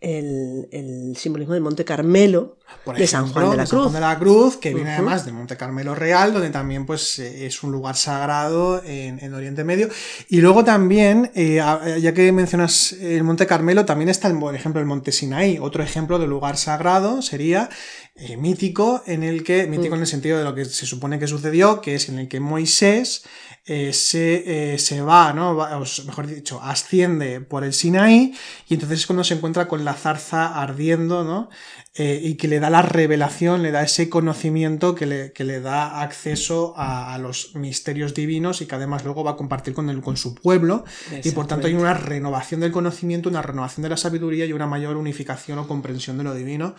[0.00, 3.82] el, el simbolismo del Monte Carmelo, Por de San ejemplo, Juan de la San Juan
[3.88, 3.94] Cruz.
[3.94, 7.62] de la Cruz, que viene además del Monte Carmelo Real, donde también pues eh, es
[7.64, 9.88] un lugar sagrado en, en Oriente Medio.
[10.28, 14.54] Y luego también, eh, a- ya que mencionas el Monte Carmelo, también está, el, por
[14.54, 15.58] ejemplo, el Monte Sinaí.
[15.60, 17.68] Otro ejemplo de lugar sagrado sería
[18.14, 19.98] eh, mítico, en el que, mítico Mm.
[19.98, 22.40] en el sentido de lo que se supone que sucedió, que es en el que
[22.40, 23.24] Moisés
[23.66, 25.56] eh, se, eh, se va, ¿no?
[25.56, 28.32] Va- o s- mejor dicho, asciende por el Sinaí
[28.68, 31.50] y entonces es cuando se encuentra con la zarza ardiendo, ¿no?
[31.98, 35.60] Eh, y que le da la revelación, le da ese conocimiento que le, que le
[35.62, 39.88] da acceso a, a los misterios divinos y que además luego va a compartir con,
[39.88, 40.84] el, con su pueblo
[41.24, 44.66] y por tanto hay una renovación del conocimiento, una renovación de la sabiduría y una
[44.66, 46.74] mayor unificación o comprensión de lo divino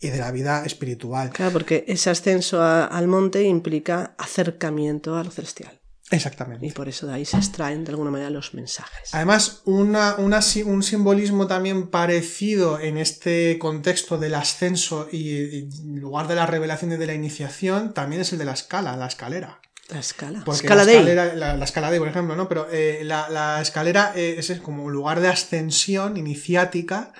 [0.00, 1.28] y de la vida espiritual.
[1.30, 5.81] Claro, porque ese ascenso a- al monte implica acercamiento a lo celestial.
[6.12, 6.66] Exactamente.
[6.66, 9.12] Y por eso de ahí se extraen de alguna manera los mensajes.
[9.12, 16.28] Además, una, una un simbolismo también parecido en este contexto del ascenso y, y lugar
[16.28, 19.60] de la revelación y de la iniciación, también es el de la escala, la escalera.
[19.88, 20.42] La escala.
[20.44, 22.48] Porque escala la de escalera, la, la escala de, por ejemplo, ¿no?
[22.48, 27.12] Pero eh, la, la escalera eh, es como un lugar de ascensión iniciática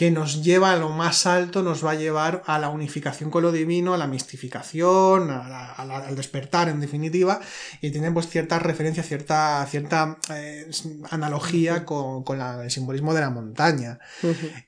[0.00, 3.42] que nos lleva a lo más alto, nos va a llevar a la unificación con
[3.42, 7.38] lo divino, a la mistificación, a la- a la- al despertar en definitiva,
[7.82, 10.70] y tiene pues cierta referencia, cierta, cierta eh,
[11.10, 13.98] analogía con, con la- el simbolismo de la montaña.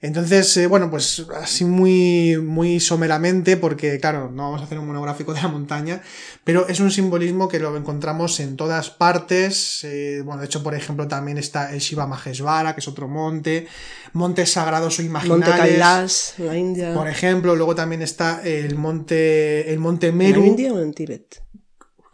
[0.03, 4.87] Entonces, eh, bueno, pues así muy, muy someramente, porque claro, no vamos a hacer un
[4.87, 6.03] monográfico de la montaña,
[6.45, 9.83] pero es un simbolismo que lo encontramos en todas partes.
[9.85, 13.67] eh, bueno, de hecho, por ejemplo, también está el Shiva Maheshvara, que es otro monte,
[14.13, 15.49] montes sagrados o imaginarios.
[15.59, 16.95] Monte Kailash, en la India.
[16.95, 20.41] Por ejemplo, luego también está el monte, el monte ¿En Meru.
[20.41, 21.43] la India o en Tíbet?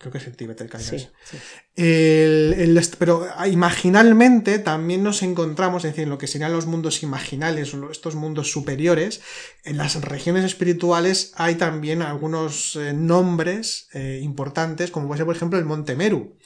[0.00, 0.90] Creo que es el Tíbet, el Kailash.
[0.90, 1.36] Sí, sí.
[1.74, 6.66] El- el est- pero imaginalmente también nos encontramos, es decir, en lo que serían los
[6.66, 9.20] mundos imaginales, estos mundos superiores,
[9.64, 15.36] en las regiones espirituales hay también algunos eh, nombres eh, importantes, como puede ser, por
[15.36, 16.36] ejemplo, el Monte Meru.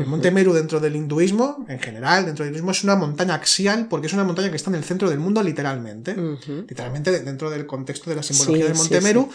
[0.00, 0.06] El.
[0.06, 4.06] Monte Meru dentro del hinduismo, en general, dentro del hinduismo, es una montaña axial porque
[4.08, 6.14] es una montaña que está en el centro del mundo literalmente.
[6.68, 9.30] Literalmente de- dentro del contexto de la simbología Sí, del Monte sí, Meru,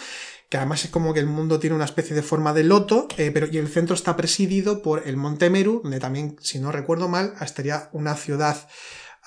[0.50, 3.32] que además es como que el mundo tiene una especie de forma de loto, eh,
[3.34, 7.08] pero y el centro está presidido por el Monte Meru, donde también, si no recuerdo
[7.08, 8.68] mal, estaría una ciudad,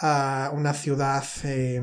[0.01, 1.81] ah, una ciudad eh,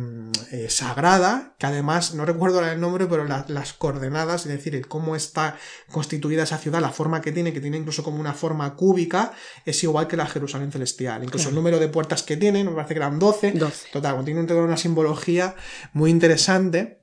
[0.51, 4.87] eh, sagrada, que además, no recuerdo el nombre, pero la- las coordenadas, es decir, el
[4.87, 5.55] cómo está
[5.91, 9.31] constituida esa ciudad, la forma que tiene, que tiene incluso como una forma cúbica,
[9.65, 11.23] es igual que la Jerusalén celestial.
[11.23, 11.49] Incluso Claro.
[11.49, 13.51] el número de puertas que tiene, me parece que eran 12.
[13.51, 13.89] 12.
[13.91, 15.55] Total, tiene toda una simbología
[15.93, 16.98] muy interesante.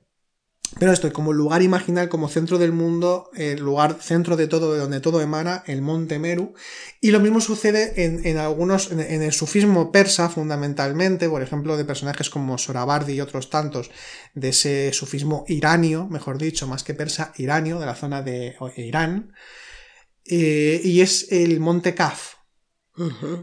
[0.79, 4.79] Pero esto, como lugar imaginal, como centro del mundo, el lugar centro de todo, de
[4.79, 6.53] donde todo emana, el monte Meru.
[7.01, 12.29] Y lo mismo sucede en, algunos, en, el sufismo persa, fundamentalmente, por ejemplo, de personajes
[12.29, 13.91] como Sorabardi y otros tantos,
[14.35, 19.33] de ese sufismo iranio, mejor dicho, más que persa, iranio, de la zona de Irán.
[20.25, 22.35] Eh, y es el monte Kaf.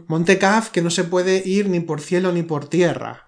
[0.07, 3.24] Monte Kaf que no se puede ir ni por cielo ni por tierra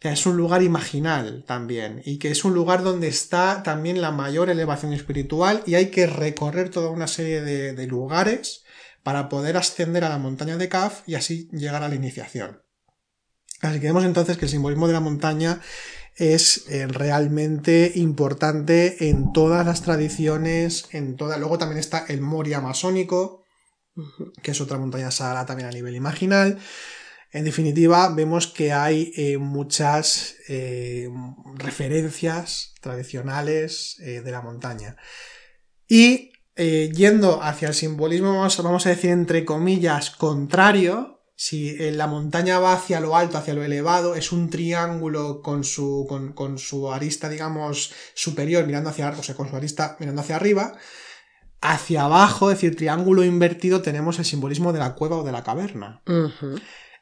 [0.00, 4.50] es un lugar imaginal también y que es un lugar donde está también la mayor
[4.50, 8.64] elevación espiritual y hay que recorrer toda una serie de, lugares
[9.02, 12.62] para poder ascender a la montaña de Kaf y así llegar a la iniciación.
[13.62, 15.60] Así que vemos entonces que el simbolismo de la montaña
[16.16, 21.38] es eh, realmente importante en todas las tradiciones, en toda.
[21.38, 23.44] Luego también está el Moria masónico,
[24.42, 26.58] que es otra montaña sagrada también a nivel imaginal.
[27.32, 31.08] En definitiva, vemos que hay eh, muchas eh,
[31.56, 34.96] referencias tradicionales eh, de la montaña.
[35.88, 42.72] Y yendo hacia el simbolismo, vamos, a decir entre comillas, contrario, si la montaña va
[42.72, 47.92] hacia lo alto, hacia lo elevado, es un triángulo con su, con, su arista, digamos,
[48.14, 50.78] superior, mirando hacia, o sea, con su arista mirando hacia arriba.
[51.60, 55.44] Hacia abajo, es decir, triángulo invertido, tenemos el simbolismo de la cueva o de la
[55.44, 56.00] caverna.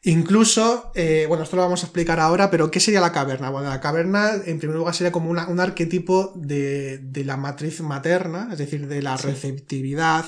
[0.07, 3.49] Incluso, eh, bueno, esto lo vamos a explicar ahora, pero ¿qué sería la caverna?
[3.49, 8.59] Bueno, la caverna, en primer lugar, sería como un arquetipo de, la matriz materna, es
[8.59, 10.27] decir, de la receptividad,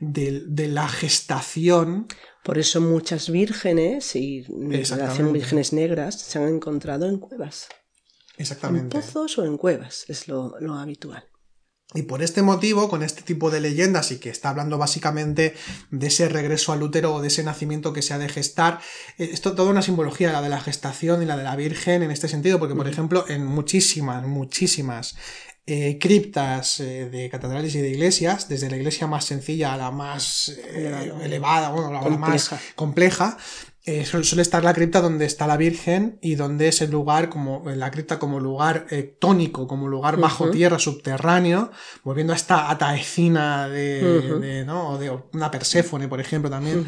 [0.00, 2.06] de, la gestación.
[2.42, 7.68] Por eso muchas vírgenes y relación vírgenes negras se han encontrado en cuevas.
[8.36, 8.98] Exactamente.
[8.98, 11.24] En pozos o en cuevas, es lo habitual.
[11.96, 15.54] Y por este motivo, con este tipo de leyendas y que está hablando básicamente
[15.92, 18.80] de ese regreso al útero o de ese nacimiento que se ha de gestar,
[19.16, 22.10] eh, esto toda una simbología, la de la gestación y la de la Virgen en
[22.10, 25.14] este sentido, porque por ejemplo en muchísimas, muchísimas
[25.66, 29.92] eh, criptas eh, de catedrales y de iglesias, desde la iglesia más sencilla a la
[29.92, 30.48] más
[31.22, 33.38] elevada, bueno, la más compleja,
[33.86, 37.62] eh, suele estar la cripta donde está la Virgen y donde es el lugar como
[37.66, 41.70] la cripta como lugar eh, tónico, como lugar bajo tierra, subterráneo,
[42.02, 44.96] volviendo a esta ataecina de, ¿no?
[44.96, 46.86] de una Perséfone, por ejemplo, también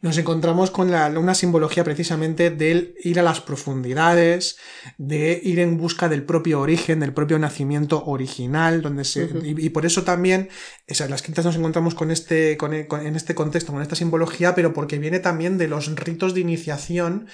[0.00, 4.56] nos encontramos con una simbología precisamente del ir a las profundidades,
[4.96, 9.86] de ir en busca del propio origen, del propio nacimiento original, donde se, y, por
[9.86, 10.50] eso también
[10.86, 14.72] en las quintas nos encontramos con este, con, en este contexto, con esta simbología, pero
[14.72, 17.26] porque viene también de los ritos de iniciación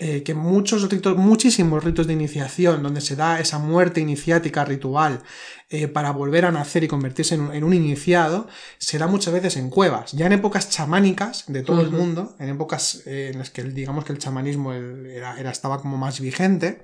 [0.00, 5.22] eh, que muchos ritos, muchísimos ritos de iniciación, donde se da esa muerte iniciática ritual
[5.70, 9.70] eh, para volver a nacer y convertirse en un, iniciado, se da muchas veces en
[9.70, 13.62] cuevas, ya en épocas chamánicas de todo el mundo, en épocas eh, en las que
[13.62, 16.82] digamos que el chamanismo era, estaba como más vigente.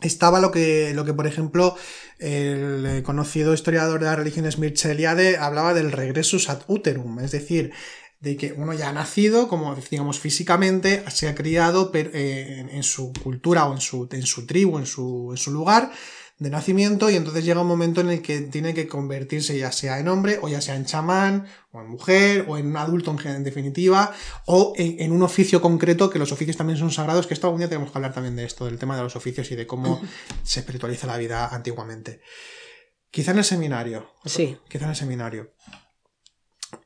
[0.00, 1.74] Estaba lo que, lo que, por ejemplo,
[2.18, 7.72] el conocido historiador de las religiones Mircea Eliade hablaba del regresus ad uterum, es decir,
[8.20, 13.12] de que uno ya ha nacido, como digamos físicamente, se ha criado eh, en, su
[13.22, 15.92] cultura o en su, en su tribu, en su, en su lugar
[16.38, 19.98] de nacimiento y entonces llega un momento en el que tiene que convertirse ya sea
[19.98, 23.42] en hombre o ya sea en chamán o en mujer o en un adulto en,
[23.42, 24.12] definitiva
[24.44, 27.70] o en, un oficio concreto que los oficios también son sagrados que esto algún día
[27.70, 30.00] tenemos que hablar también de esto del tema de los oficios y de cómo
[30.42, 32.20] se espiritualiza la vida antiguamente.
[33.10, 34.58] Quizá en el seminario sí.
[34.68, 35.54] Quizá en el seminario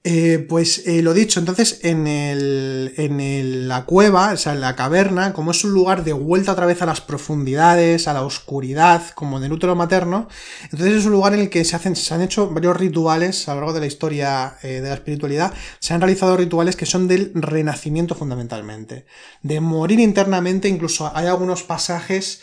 [0.02, 4.74] eh, pues eh, lo dicho, entonces en, el, en la cueva, o sea, en la
[4.74, 9.10] caverna, como es un lugar de vuelta otra vez a las profundidades, a la oscuridad,
[9.14, 10.26] como en el útero materno,
[10.64, 13.52] entonces es un lugar en el que se, hacen, se han hecho varios rituales a
[13.52, 17.06] lo largo de la historia eh, de la espiritualidad, se han realizado rituales que son
[17.06, 19.04] del renacimiento fundamentalmente,
[19.42, 22.40] de morir internamente, incluso hay algunos pasajes,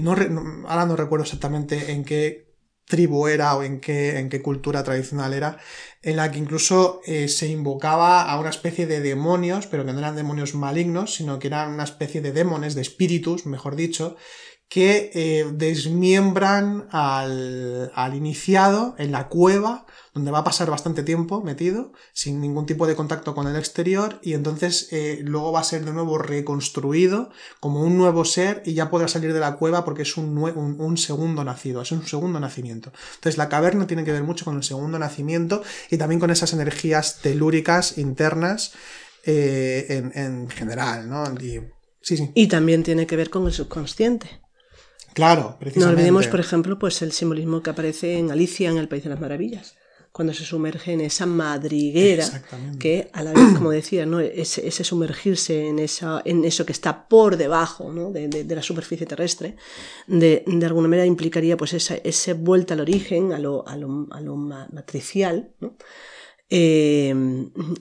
[0.00, 0.10] no,
[0.66, 2.50] ahora no recuerdo exactamente en qué
[2.90, 5.56] tribu era o en qué, en qué cultura tradicional era,
[6.02, 9.98] en la que incluso eh, se invocaba a una especie de demonios, pero que no
[9.98, 14.16] eran demonios malignos, sino que eran una especie de demones, de espíritus, mejor dicho,
[14.70, 21.42] que eh, desmiembran al, al, iniciado en la cueva, donde va a pasar bastante tiempo
[21.42, 25.64] metido, sin ningún tipo de contacto con el exterior, y entonces eh, luego va a
[25.64, 29.84] ser de nuevo reconstruido como un nuevo ser y ya podrá salir de la cueva
[29.84, 32.92] porque es un, un, segundo nacido, es un segundo nacimiento.
[33.16, 36.52] Entonces la caverna tiene que ver mucho con el segundo nacimiento y también con esas
[36.52, 38.72] energías telúricas internas
[39.24, 41.24] eh, en, en, general, ¿no?
[42.02, 42.30] Sí, sí.
[42.36, 44.39] y también tiene que ver con el subconsciente.
[45.14, 45.86] Claro, precisamente.
[45.86, 49.10] No olvidemos, por ejemplo, pues el simbolismo que aparece en Alicia en el País de
[49.10, 49.76] las Maravillas,
[50.12, 52.26] cuando se sumerge en esa madriguera
[52.80, 54.18] que a la vez, como decía, ¿no?
[54.20, 58.10] ese, ese sumergirse en, esa, en eso que está por debajo ¿no?
[58.10, 59.56] de, de, la superficie terrestre,
[60.08, 64.08] de, de, alguna manera implicaría pues esa, esa vuelta al origen, a lo, a lo,
[64.10, 65.76] a lo matricial, ¿no?
[66.48, 67.14] eh,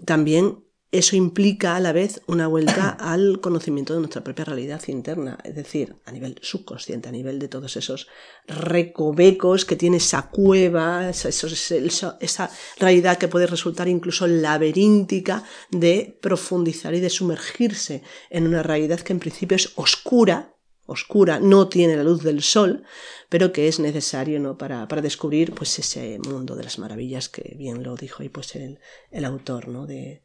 [0.05, 5.37] también eso implica a la vez una vuelta al conocimiento de nuestra propia realidad interna,
[5.43, 8.07] es decir, a nivel subconsciente, a nivel de todos esos
[8.47, 12.49] recovecos que tiene esa cueva, esa,
[12.79, 19.13] realidad que puede resultar incluso laberíntica de profundizar y de sumergirse en una realidad que
[19.13, 20.55] en principio es oscura,
[20.87, 22.83] oscura, no tiene la luz del sol,
[23.29, 24.57] pero que es necesario ¿no?
[24.57, 28.55] para, para descubrir pues, ese mundo de las maravillas que bien lo dijo ahí pues,
[28.55, 28.79] el,
[29.11, 29.85] el autor ¿no?
[29.85, 30.23] de,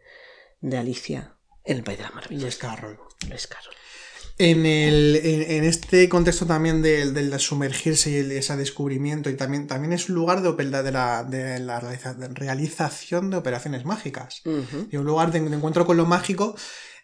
[0.64, 2.42] de Alicia en el País de las Maravillas.
[2.42, 2.98] Lewis Carroll.
[3.29, 3.74] Carroll.
[4.37, 9.92] En, el, en, este contexto también del, del sumergirse y ese descubrimiento, y también, también
[9.92, 14.42] es un lugar de, de la, de la realización de operaciones mágicas.
[14.90, 16.57] Y un lugar de, encuentro con lo mágico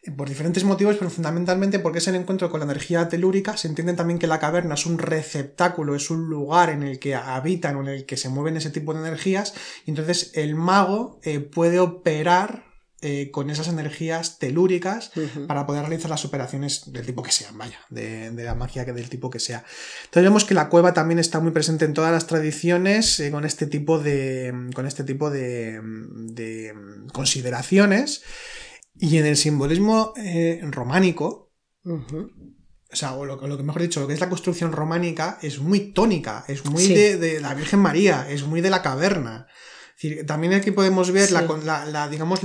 [0.02, 3.56] eh, por diferentes motivos, pero fundamentalmente porque es el encuentro con la energía telúrica.
[3.56, 7.14] Se entiende también que la caverna es un receptáculo, es un lugar en el que
[7.14, 9.54] habitan o en el que se mueven ese tipo de energías.
[9.86, 12.69] Y entonces el mago eh, puede operar
[13.02, 15.10] eh, con esas energías telúricas
[15.48, 19.08] para poder realizar las operaciones del tipo que sean, vaya, de, la magia que del
[19.08, 19.64] tipo que sea.
[20.04, 23.46] Entonces vemos que la cueva también está muy presente en todas las tradiciones eh, con
[23.46, 24.52] este tipo de.
[24.74, 26.74] con este tipo de, de
[27.14, 28.22] consideraciones.
[28.98, 31.54] Y en el simbolismo eh, románico.
[31.82, 35.92] O sea, o lo, que mejor dicho, lo que es la construcción románica es muy
[35.92, 39.46] tónica, es muy de, de, la Virgen María, es muy de la caverna
[40.26, 42.40] también aquí podemos ver la, digamos,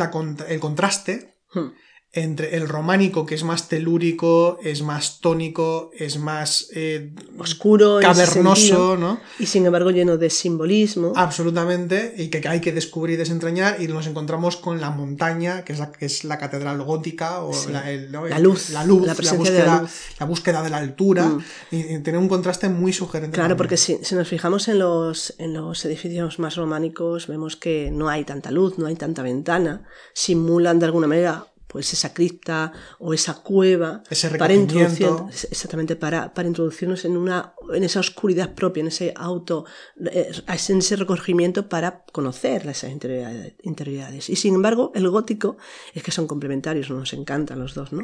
[0.47, 1.69] el contraste hmm
[2.15, 8.95] entre el románico, que es más telúrico, es más tónico, es más eh, oscuro, cavernoso,
[8.95, 9.19] ¿no?
[9.37, 11.11] Y sin embargo lleno de simbolismo.
[11.17, 15.73] Absolutamente, y que hay que descubrir y desentrañar, y nos encontramos con la montaña, que
[15.73, 17.91] es la, que es la catedral gótica, o la,
[18.39, 19.85] luz, la, luz, la, búsqueda,
[20.17, 21.43] la, búsqueda de la altura, mm.
[21.71, 23.35] y, tiene un contraste muy sugerente.
[23.35, 27.91] Claro, porque si, si, nos fijamos en los, en los edificios más románicos, vemos que
[27.91, 32.71] no hay tanta luz, no hay tanta ventana, simulan de alguna manera pues esa cripta
[32.99, 34.01] o esa cueva
[34.39, 35.09] para introducir,
[35.51, 39.65] exactamente para, para, introducirnos en una en esa oscuridad propia en ese auto
[40.09, 45.57] eh, en ese recogimiento para conocer esas interioridades, y sin embargo el gótico
[45.93, 48.03] es que son complementarios nos encantan los dos no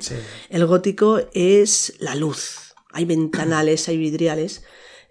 [0.49, 2.73] el gótico es la luz.
[2.91, 4.63] Hay ventanales hay vidriales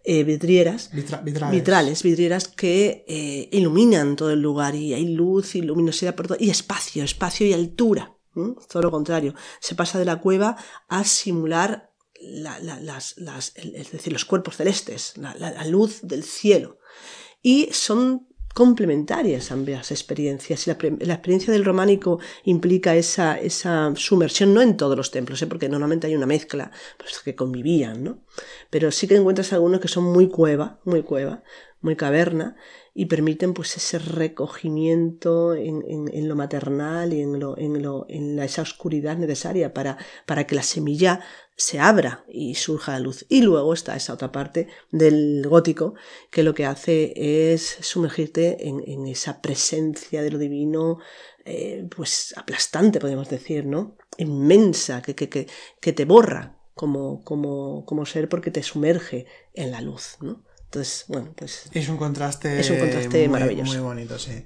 [0.03, 2.03] eh, vidrieras, vitrales.
[2.03, 6.49] vidrieras que eh, iluminan todo el lugar y hay luz y luminosidad por todo, y
[6.49, 8.20] espacio, espacio y altura.
[8.35, 10.57] Todo lo contrario, se pasa de la cueva
[10.89, 11.91] a simular
[12.21, 13.17] las,
[13.57, 16.79] es decir, los cuerpos celestes, la, luz del cielo.
[17.43, 20.67] Y son complementarias ambas experiencias.
[20.67, 25.47] Y la, experiencia del románico implica esa, esa, sumersión, no en todos los templos, ¿eh?
[25.47, 28.25] porque normalmente hay una mezcla, pues que convivían, ¿no?
[28.69, 31.43] Pero sí que encuentras algunos que son muy cueva, muy cueva,
[31.81, 32.57] muy caverna,
[32.95, 38.39] y permiten pues ese recogimiento en, en, lo maternal y en, lo, en, lo, en
[38.39, 41.21] esa oscuridad necesaria para, para que la semilla
[41.57, 43.27] se abra y surja la luz.
[43.29, 45.95] Y luego está esa otra parte del gótico
[46.31, 47.13] que lo que hace
[47.53, 50.99] es sumergirte en, en esa presencia de lo divino,
[51.45, 53.97] eh, pues aplastante, podemos decir, ¿no?
[54.17, 55.47] Inmensa, que, que, que,
[55.81, 60.43] que te borra como, como, como ser porque te sumerge en la luz, ¿no?
[60.71, 61.65] Entonces, bueno, pues.
[61.73, 62.61] Es un contraste.
[62.61, 63.73] Es un contraste muy, maravilloso.
[63.73, 64.45] Muy bonito, sí.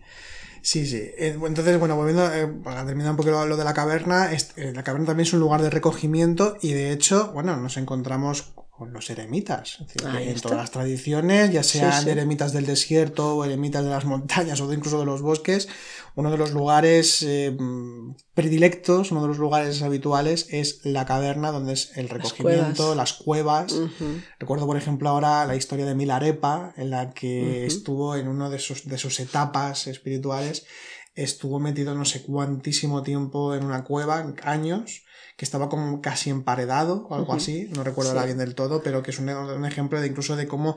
[0.63, 0.97] Sí, sí.
[0.97, 4.83] Eh, entonces, bueno, volviendo eh, para terminar un poco lo de la caverna, eh, la
[4.83, 9.09] caverna también es un lugar de recogimiento y de hecho, bueno, nos encontramos con los
[9.09, 9.79] eremitas.
[10.05, 14.73] en todas las tradiciones, ya sean eremitas del desierto o eremitas de las montañas o
[14.73, 15.69] incluso de los bosques,
[16.17, 17.57] uno de los lugares eh,
[18.35, 23.73] predilectos, uno de los lugares habituales es la caverna, donde es el recogimiento, las cuevas.
[24.41, 28.59] Recuerdo, por ejemplo, ahora la historia de Milarepa, en la que estuvo en una de
[28.59, 30.67] sus, de sus etapas espirituales,
[31.15, 35.05] estuvo metido no sé cuantísimo tiempo en una cueva, años,
[35.37, 39.03] que estaba como casi emparedado o algo así, no recuerdo ahora bien del todo, pero
[39.03, 39.29] que es un,
[39.65, 40.77] ejemplo de incluso de cómo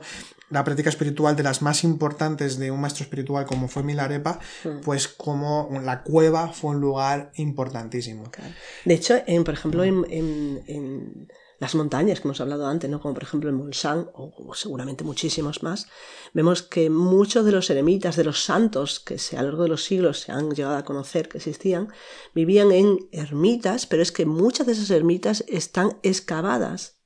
[0.50, 4.40] la práctica espiritual de las más importantes de un maestro espiritual como fue Milarepa,
[4.84, 8.30] pues como la cueva fue un lugar importantísimo.
[8.84, 13.00] De hecho, en, por ejemplo, en las montañas que hemos hablado antes, ¿no?
[13.00, 13.74] como por ejemplo el Mont
[14.14, 15.86] o, seguramente muchísimos más,
[16.32, 19.68] vemos que muchos de los eremitas, de los santos que se, a lo largo de
[19.70, 21.88] los siglos se han llegado a conocer que existían,
[22.34, 26.98] vivían en ermitas, pero es que muchas de esas ermitas están excavadas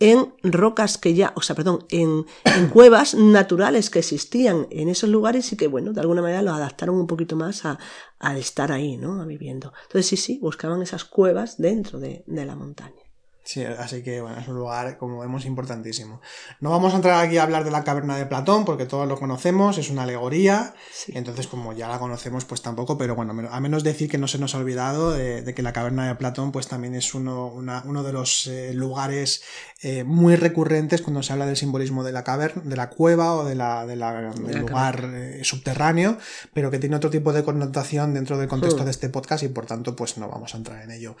[0.00, 5.10] en rocas que ya, o sea, perdón, en, en, cuevas naturales que existían en esos
[5.10, 7.78] lugares y que, bueno, de alguna manera lo adaptaron un poquito más a,
[8.18, 9.20] a estar ahí, ¿no?
[9.20, 9.74] A viviendo.
[9.82, 13.05] Entonces, sí, sí, buscaban esas cuevas dentro de, de la montaña.
[13.46, 16.20] Sí, así que bueno, es un lugar, como vemos, importantísimo.
[16.58, 19.16] No vamos a entrar aquí a hablar de la caverna de Platón, porque todos lo
[19.16, 20.74] conocemos, es una alegoría,
[21.06, 24.40] entonces como ya la conocemos, pues tampoco, pero bueno, a menos decir que no se
[24.40, 28.12] nos ha olvidado de, que la caverna de Platón, pues también es uno, uno de
[28.12, 29.44] los eh, lugares
[29.80, 33.44] eh, muy recurrentes cuando se habla del simbolismo de la caverna, de la cueva o
[33.44, 36.18] de la, de la, del lugar eh, subterráneo,
[36.52, 38.86] pero que tiene otro tipo de connotación dentro del contexto hmm.
[38.86, 41.16] de este podcast y por tanto, pues no vamos a entrar en ello.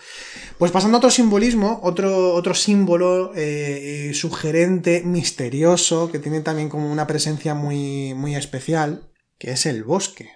[0.58, 6.90] Pues pasando a otro simbolismo, otro otro, símbolo eh, sugerente, misterioso, que tiene también como
[6.90, 10.30] una presencia muy, muy especial, que es el bosque.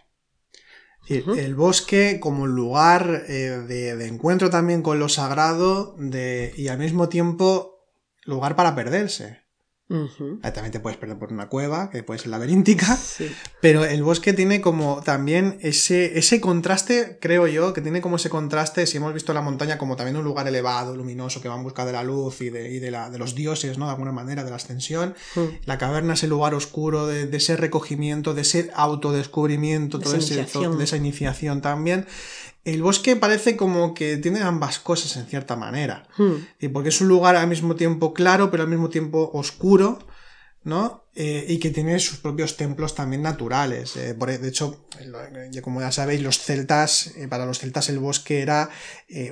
[1.09, 7.09] El bosque como lugar eh, de, encuentro también con lo sagrado de, y al mismo
[7.09, 7.81] tiempo
[8.25, 9.41] lugar para perderse.
[9.91, 12.97] También te puedes perder por una cueva, que puede ser laberíntica,
[13.61, 18.31] pero el bosque tiene como también ese, ese contraste, creo yo, que tiene como ese
[18.31, 21.65] contraste, si hemos visto la montaña como también un lugar elevado, luminoso, que va en
[21.65, 23.87] busca de la luz y de, y de, la, de los dioses, ¿no?
[23.87, 25.15] De alguna manera, de la ascensión.
[25.65, 30.97] La caverna es el lugar oscuro de, ese recogimiento, de ese autodescubrimiento, de, de esa
[30.97, 32.07] iniciación también
[32.65, 36.07] el bosque parece como que tiene ambas cosas en cierta manera.
[36.17, 36.35] Hmm.
[36.59, 39.99] Y porque es un lugar al mismo tiempo claro, pero al mismo tiempo oscuro,
[40.63, 41.05] ¿no?
[41.15, 43.97] Eh, y que tiene sus propios templos también naturales.
[43.97, 44.87] Eh, e, de hecho,
[45.63, 48.71] como ya sabéis, los celtas, eh, para los celtas el bosque era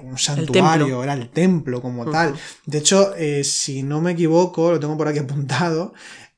[0.02, 2.34] un santuario, era el templo como tal.
[2.66, 3.14] De hecho,
[3.44, 5.92] si no me equivoco, lo tengo por aquí apuntado,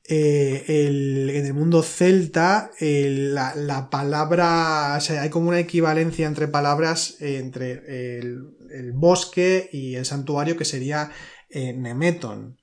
[0.07, 7.17] eh, en el mundo celta la, palabra, o sea, hay como una equivalencia entre palabras
[7.19, 11.11] entre el, bosque y el santuario que sería
[11.49, 12.57] eh, Nemeton.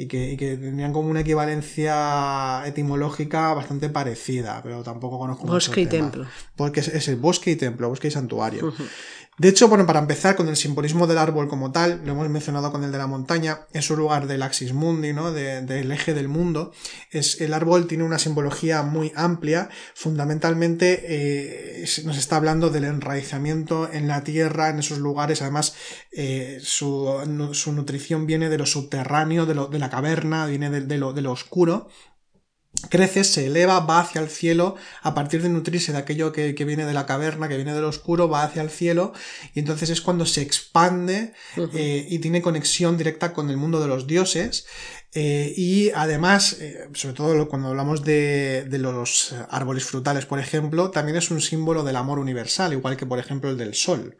[0.00, 6.24] Y que, tendrían como una equivalencia etimológica bastante parecida, pero tampoco conozco Bosque y templo.
[6.54, 8.72] Porque es, el bosque y templo, bosque y santuario.
[9.38, 12.72] De hecho, bueno, para empezar con el simbolismo del árbol como tal, lo hemos mencionado
[12.72, 15.30] con el de la montaña, es un lugar del axis mundi, ¿no?
[15.30, 16.72] del eje del mundo.
[17.12, 19.70] Es, el árbol tiene una simbología muy amplia.
[19.94, 25.40] Fundamentalmente eh, nos está hablando del enraizamiento en la tierra, en esos lugares.
[25.40, 25.76] Además,
[26.10, 27.22] eh, su,
[27.72, 31.88] nutrición viene de lo subterráneo, de, lo, de la caverna, viene de lo oscuro
[32.88, 36.84] crece, se eleva, va hacia el cielo, a partir de nutrirse de aquello que, viene
[36.84, 39.12] de la caverna, que viene del oscuro, va hacia el cielo,
[39.54, 41.32] y entonces es cuando se expande
[41.74, 44.66] eh, y tiene conexión directa con el mundo de los dioses,
[45.14, 51.16] eh, y además, eh, sobre todo cuando hablamos de, los árboles frutales, por ejemplo, también
[51.16, 54.18] es un símbolo del amor universal, igual que por ejemplo el del sol,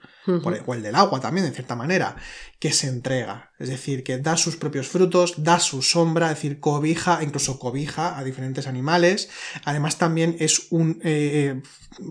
[0.66, 2.16] o el del agua también, en cierta manera,
[2.58, 6.60] que se entrega, es decir, que da sus propios frutos, da su sombra, es decir,
[6.60, 9.30] cobija, incluso cobija a diferentes animales,
[9.64, 11.62] además también es un eh,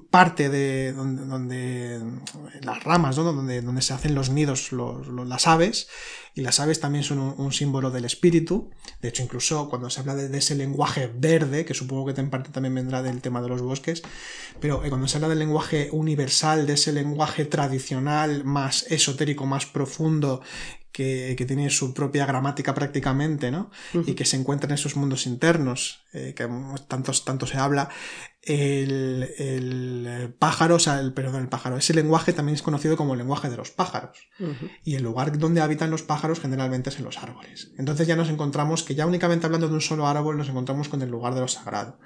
[0.10, 2.02] parte de donde,
[2.62, 5.88] las ramas, donde, donde se hacen los nidos las aves,
[6.38, 8.70] y las aves también son un, símbolo del espíritu.
[9.02, 12.52] De hecho, incluso cuando se habla de, ese lenguaje verde, que supongo que en parte
[12.52, 14.04] también vendrá del tema de los bosques,
[14.60, 18.07] pero eh, cuando se habla del lenguaje universal, de ese lenguaje tradicional
[18.44, 20.42] más esotérico, más profundo,
[20.92, 23.70] que, tiene su propia gramática prácticamente, ¿no?
[23.94, 26.50] Y que se encuentra en esos mundos internos, eh, que
[26.88, 27.90] tanto, tanto se habla,
[28.48, 33.14] el, el, pájaro, o sea, el, perdón, el pájaro, ese lenguaje también es conocido como
[33.14, 34.18] el lenguaje de los pájaros.
[34.86, 37.72] Y el lugar donde habitan los pájaros generalmente es en los árboles.
[37.78, 41.02] Entonces ya nos encontramos que ya únicamente hablando de un solo árbol nos encontramos con
[41.02, 41.98] el lugar de lo sagrado.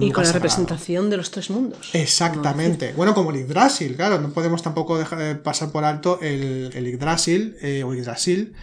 [0.00, 1.90] y con la representación de los tres mundos.
[1.94, 2.92] Exactamente.
[2.96, 7.56] Bueno, como el Yggdrasil, claro, no podemos tampoco dejar, pasar por alto el, el Yggdrasil
[7.60, 8.54] eh, o Yggdrasil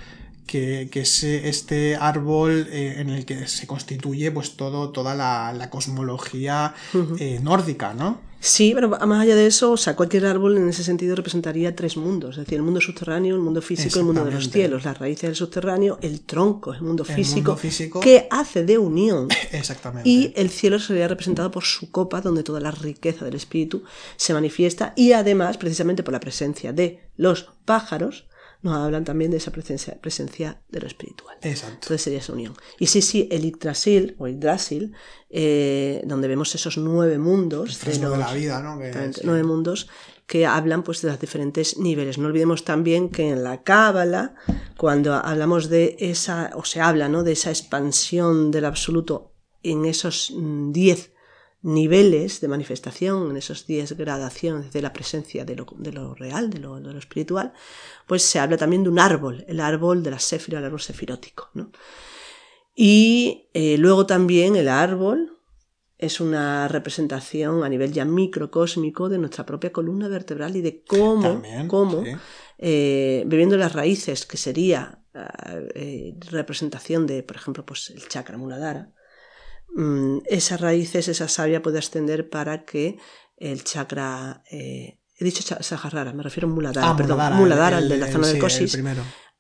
[0.46, 6.74] que, es este árbol eh, en el que se constituye pues todo, toda la, cosmología
[7.20, 8.34] eh, nórdica, ¿no?
[8.46, 11.96] Sí, pero más allá de eso, o sea, cualquier árbol en ese sentido representaría tres
[11.96, 15.00] mundos, es decir, el mundo subterráneo, el mundo físico el mundo de los cielos, las
[15.00, 17.58] raíces del subterráneo, el tronco, el mundo físico,
[18.02, 19.30] que hace de unión.
[19.54, 20.10] Exactamente.
[20.10, 23.84] Y el cielo sería representado por su copa, donde toda la riqueza del espíritu
[24.18, 28.26] se manifiesta y además, precisamente por la presencia de los pájaros,
[28.64, 31.38] nos hablan también de esa presencia, presencia de lo espiritual.
[31.42, 31.74] Exacto.
[31.76, 32.56] Entonces sería esa unión.
[32.80, 34.94] Y sí, sí, el Yggdrasil, o Yggdrasil,
[35.30, 37.84] eh, donde vemos esos nueve mundos.
[37.84, 38.80] de, la vida, ¿no?
[39.24, 39.90] Nueve mundos
[40.26, 42.18] que hablan pues de los diferentes niveles.
[42.18, 44.36] No olvidemos también que en la Cábala,
[44.78, 47.24] cuando hablamos de esa, o se habla, ¿no?
[47.24, 51.13] De esa expansión del absoluto en esos mm, diez
[51.64, 56.98] niveles de manifestación, en esos 10 gradaciones de la presencia de lo, real, de lo,
[56.98, 57.54] espiritual,
[58.06, 61.50] pues se habla también de un árbol, el árbol de la séfira, el árbol sefirótico.
[62.76, 65.40] Y eh, luego también el árbol
[65.98, 71.42] es una representación a nivel ya microcósmico de nuestra propia columna vertebral y de cómo,
[71.68, 72.04] cómo
[72.58, 75.00] eh, bebiendo las raíces, que sería
[75.76, 78.92] eh, representación de, por ejemplo, pues el chakra muladhara,
[79.76, 82.98] mm, esas raíces, esa savia puede ascender para que
[83.38, 84.44] el chakra...
[84.50, 88.28] Eh, he dicho Sahasrara, me refiero a Muladhara, ah, perdón, Muladhara, el, de la zona
[88.28, 88.78] del cosis.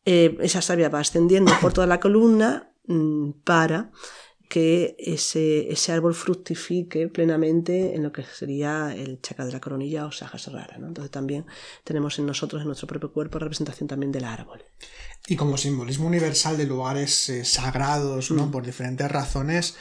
[0.06, 3.92] esa savia va ascendiendo por toda la columna mm, para
[4.54, 10.06] que ese, ese, árbol fructifique plenamente en lo que sería el chakra de la coronilla
[10.06, 10.78] o Sahasrara.
[10.78, 10.90] ¿no?
[10.90, 11.48] Entonces también
[11.84, 14.64] tenemos en nosotros, en nuestro propio cuerpo, representación también del árbol.
[15.28, 18.46] Y como simbolismo universal de lugares eh, sagrados, ¿no?
[18.46, 18.52] Mm.
[18.52, 19.78] Por diferentes razones, eh,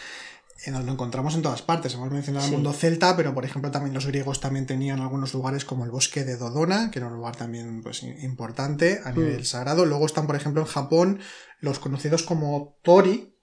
[0.70, 1.94] nos lo encontramos en todas partes.
[1.94, 5.64] Hemos mencionado el mundo celta, pero por ejemplo también los griegos también tenían algunos lugares
[5.64, 9.18] como el bosque de Dodona, que era un lugar también pues, importante a mm.
[9.18, 9.84] nivel sagrado.
[9.84, 11.20] Luego están, por ejemplo, en Japón
[11.60, 13.36] los conocidos como Tori,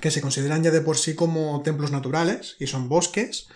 [0.00, 3.48] que se consideran ya de por sí como templos naturales y son bosques.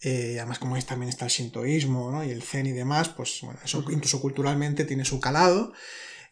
[0.00, 2.24] Eh, además, como veis, también está el shintoísmo ¿no?
[2.24, 5.72] y el zen y demás, pues bueno, eso incluso culturalmente tiene su calado.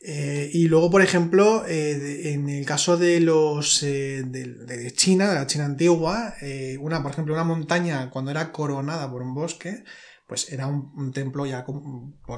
[0.03, 5.47] Eh, y luego, por ejemplo, eh, en el caso de los de, China, de la
[5.47, 6.35] China antigua,
[6.81, 9.85] una, por ejemplo, una montaña cuando era coronada por un bosque,
[10.27, 11.67] pues era un, templo ya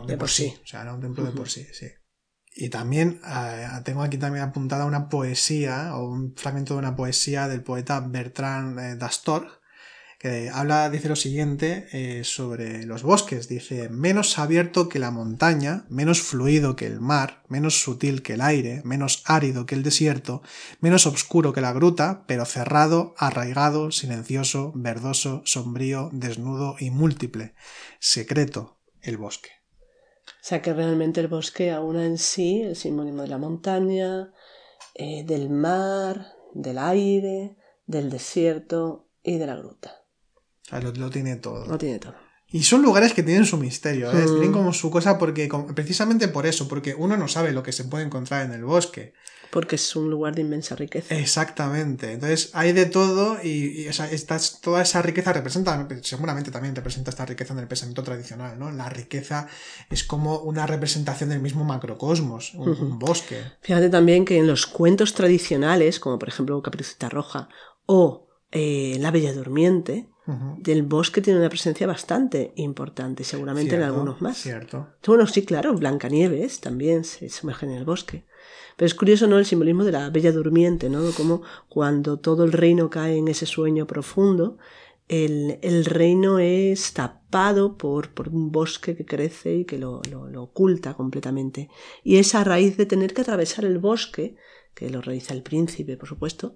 [0.07, 0.55] de, por, sí.
[0.63, 1.87] O sea, era un templo de por sí, sí.
[2.55, 7.49] Y también eh, tengo aquí también apuntada una poesía o un fragmento de una poesía
[7.49, 9.62] del poeta Bertrand eh, Dastor
[10.53, 13.49] habla, dice lo siguiente eh, sobre los bosques.
[13.49, 18.41] Dice, menos abierto que la montaña, menos fluido que el mar, menos sutil que el
[18.41, 20.43] aire, menos árido que el desierto,
[20.81, 27.55] menos oscuro que la gruta, pero cerrado, arraigado, silencioso, verdoso, sombrío, desnudo y múltiple.
[27.99, 29.51] Secreto, el bosque.
[30.25, 34.33] O sea que realmente el bosque aúna en sí el simbolismo de la montaña,
[34.95, 37.57] eh, del mar, del aire,
[37.87, 40.02] del desierto y de la gruta.
[40.71, 41.67] Lo, tiene todo.
[41.67, 42.15] Lo tiene todo.
[42.49, 44.25] Y son lugares que tienen su misterio, ¿eh?
[44.25, 44.53] tienen mm.
[44.53, 48.05] como su cosa porque precisamente por eso, porque uno no sabe lo que se puede
[48.05, 49.15] encontrar en el bosque
[49.53, 51.15] porque es un lugar de inmensa riqueza.
[51.15, 52.11] Exactamente.
[52.11, 53.87] Entonces hay de todo y,
[54.63, 58.73] toda esa riqueza representa, seguramente también representa esta riqueza en el pensamiento tradicional, ¿no?
[58.73, 59.47] La riqueza
[59.91, 63.43] es como una representación del mismo macrocosmos, un, bosque.
[63.61, 67.51] Fíjate también que en los cuentos tradicionales, como por ejemplo Caperucita Roja
[67.85, 74.21] o eh, La Bella Durmiente, del bosque tiene una presencia bastante importante, seguramente en algunos
[74.21, 74.37] más.
[74.39, 74.89] Cierto.
[75.05, 78.25] Bueno, sí, claro, Blancanieves también se sumerge en el bosque.
[78.77, 79.39] Pero es curioso, ¿no?
[79.39, 81.11] El simbolismo de la bella durmiente, ¿no?
[81.13, 84.59] Como cuando todo el reino cae en ese sueño profundo,
[85.09, 90.43] el, el reino es tapado por, por, un bosque que crece y que lo, lo,
[90.43, 91.69] oculta completamente.
[92.03, 94.37] Y es a raíz de tener que atravesar el bosque,
[94.75, 96.55] que lo realiza el príncipe, por supuesto,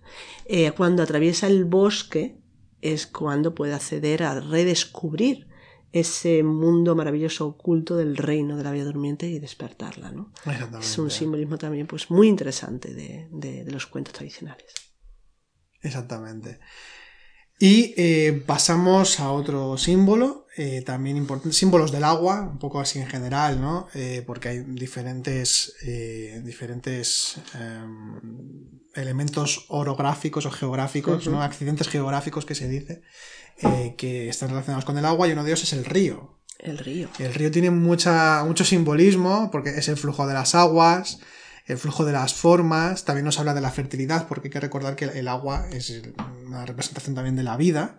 [0.46, 2.37] eh, cuando atraviesa el bosque
[2.80, 5.48] es cuando puede acceder a redescubrir
[5.92, 10.12] ese mundo maravilloso oculto del reino de la vida durmiente y despertarla.
[10.12, 10.32] ¿no?
[10.78, 14.72] Es un simbolismo también pues, muy interesante de, los cuentos tradicionales.
[15.80, 16.60] Exactamente.
[17.58, 22.98] Y eh, pasamos a otro símbolo, eh, también importante, símbolos del agua, un poco así
[22.98, 23.86] en general, ¿no?
[23.94, 25.74] Eh, porque hay diferentes,
[26.44, 28.18] diferentes em,
[28.94, 31.42] elementos orográficos o geográficos, ¿no?
[31.42, 33.02] Accidentes geográficos que se dice,
[33.62, 36.38] eh, que están relacionados con el agua y uno de ellos es el río.
[36.58, 37.08] El río.
[37.18, 41.20] El río tiene mucha, mucho simbolismo porque es el flujo de las aguas,
[41.66, 44.96] el flujo de las formas, también nos habla de la fertilidad porque hay que recordar
[44.96, 46.02] que el agua es
[46.46, 47.98] una representación también de la vida.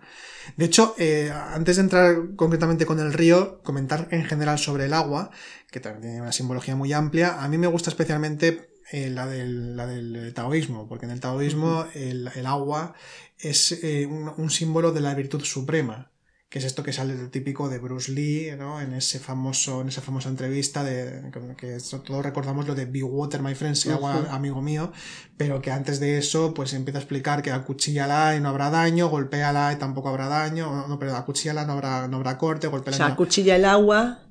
[0.58, 4.94] De hecho, eh, antes de entrar concretamente con el río, comentar en general sobre el
[4.94, 5.32] agua,
[5.72, 9.76] que también tiene una simbología muy amplia, a mí me gusta especialmente eh, la, del,
[9.78, 12.96] la, del, taoísmo, porque en el taoísmo el, el agua
[13.38, 16.09] es eh, un, símbolo de la virtud suprema,
[16.50, 18.82] que es esto que sale del típico de Bruce Lee, ¿no?
[18.82, 23.44] En ese famoso, en esa famosa entrevista de que todos recordamos lo de Be Water,
[23.44, 24.92] my friend, sea agua, amigo mío,
[25.38, 29.10] pero que antes de eso, pues empieza a explicar que acuchíllala y no habrá daño,
[29.10, 32.96] golpéala y tampoco habrá daño, no, pero acuchíllala no habrá, no habrá corte, golpéala.
[32.96, 34.24] O sea, acuchilla el agua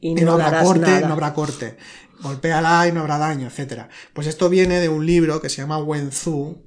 [0.00, 1.76] y no, habrá corte, no habrá corte
[2.22, 3.84] golpéala y no habrá daño, etc.
[4.12, 6.62] Pues esto viene de un libro que se llama Wen Zhu,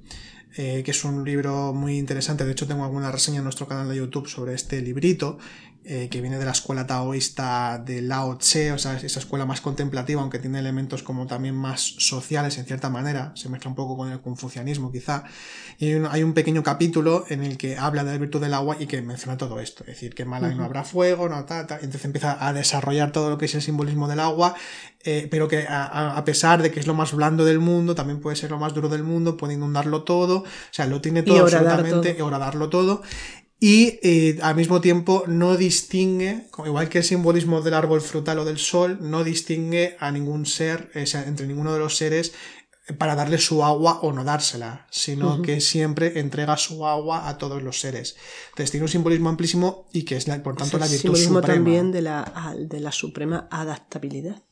[0.56, 2.44] eh, que es un libro muy interesante.
[2.44, 5.38] De hecho, tengo alguna reseña en nuestro canal de YouTube sobre este librito,
[5.86, 9.60] eh, que viene de la escuela taoísta de Lao Tse, o sea, esa escuela más
[9.60, 13.94] contemplativa, aunque tiene elementos como también más sociales en cierta manera, se mezcla un poco
[13.94, 15.24] con el confucianismo quizá,
[15.78, 18.86] y hay un, pequeño capítulo en el que habla de la virtud del agua y
[18.86, 22.04] que menciona todo esto, es decir, que en Malay no habrá fuego, no, ta, entonces
[22.06, 24.54] empieza a desarrollar todo lo que es el simbolismo del agua,
[25.04, 28.36] eh, pero que a, pesar de que es lo más blando del mundo, también puede
[28.36, 32.16] ser lo más duro del mundo, puede inundarlo todo, o sea, lo tiene todo absolutamente,
[32.18, 33.02] y horadarlo todo,
[33.66, 38.44] y eh, al mismo tiempo no distingue, igual que el simbolismo del árbol frutal o
[38.44, 42.34] del sol, no distingue a ningún ser, entre ninguno de los seres
[42.98, 47.62] para darle su agua o no dársela, sino que siempre entrega su agua a todos
[47.62, 48.16] los seres.
[48.50, 52.02] Entonces tiene un simbolismo amplísimo y que es por tanto la virtud simbolismo también de
[52.02, 54.42] la, de la suprema adaptabilidad.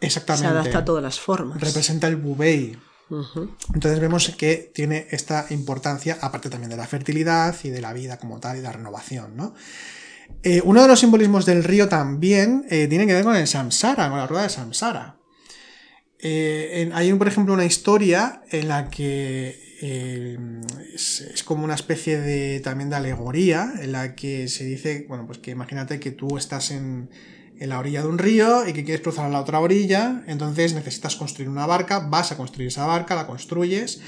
[0.00, 0.46] Exactamente.
[0.46, 1.60] Se adapta a todas las formas.
[1.60, 2.18] Representa el
[3.10, 8.18] entonces vemos que tiene esta importancia, aparte también de la fertilidad y de la vida
[8.18, 9.54] como tal y la renovación, ¿no?
[10.42, 14.08] Eh, uno de los simbolismos del río también eh, tiene que ver con el samsara,
[14.08, 15.16] con la rueda de samsara.
[16.18, 19.76] Eh, hay, por ejemplo, una historia en la que
[20.94, 25.26] es, es, como una especie de también de alegoría, en la que se dice, bueno,
[25.26, 27.10] pues que imagínate que tú estás en,
[27.64, 30.74] en la orilla de un río y que quieres cruzar a la otra orilla, entonces
[30.74, 34.00] necesitas construir una barca, vas a construir esa barca, la construyes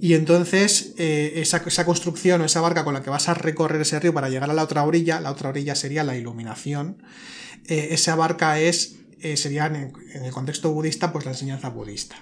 [0.00, 3.98] y entonces eh, esa, construcción o esa barca con la que vas a recorrer ese
[4.00, 7.02] río para llegar a la otra orilla, la otra orilla sería la iluminación,
[7.66, 12.16] eh, esa barca es, eh, sería en el contexto budista pues la enseñanza budista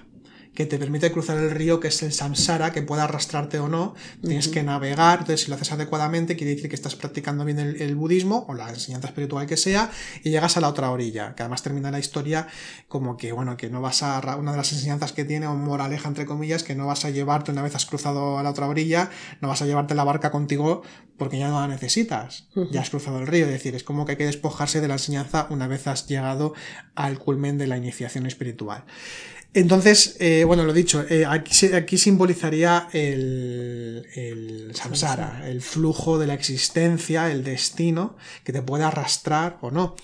[0.55, 3.95] que te permite cruzar el río, que es el samsara, que pueda arrastrarte o no.
[4.23, 7.97] Tienes que navegar, entonces si lo haces adecuadamente, quiere decir que estás practicando bien el,
[7.97, 9.91] budismo o la enseñanza espiritual que sea,
[10.23, 12.49] y llegas a la otra orilla, que además termina la historia
[12.89, 16.09] como que, bueno, que no vas a, una de las enseñanzas que tiene, o moraleja
[16.09, 19.11] entre comillas, que no vas a llevarte una vez has cruzado a la otra orilla,
[19.41, 20.83] no vas a llevarte la barca contigo
[21.17, 24.13] porque ya no la necesitas, ya has cruzado el río, es decir, es como que
[24.13, 26.53] hay que despojarse de la enseñanza una vez has llegado
[26.95, 28.85] al culmen de la iniciación espiritual.
[29.55, 36.27] Entonces, eh, bueno, lo dicho, eh, aquí, aquí, simbolizaría el, el samsara, el flujo de
[36.27, 39.95] la existencia, el destino que te puede arrastrar o no.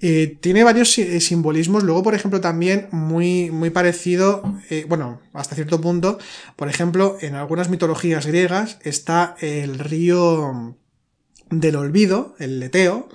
[0.00, 4.42] Eh, tiene varios simbolismos, luego, por ejemplo, también muy, muy parecido,
[4.88, 6.18] bueno, hasta cierto punto,
[6.56, 10.76] por ejemplo, en algunas mitologías griegas está el río
[11.50, 13.08] del olvido, el leteo,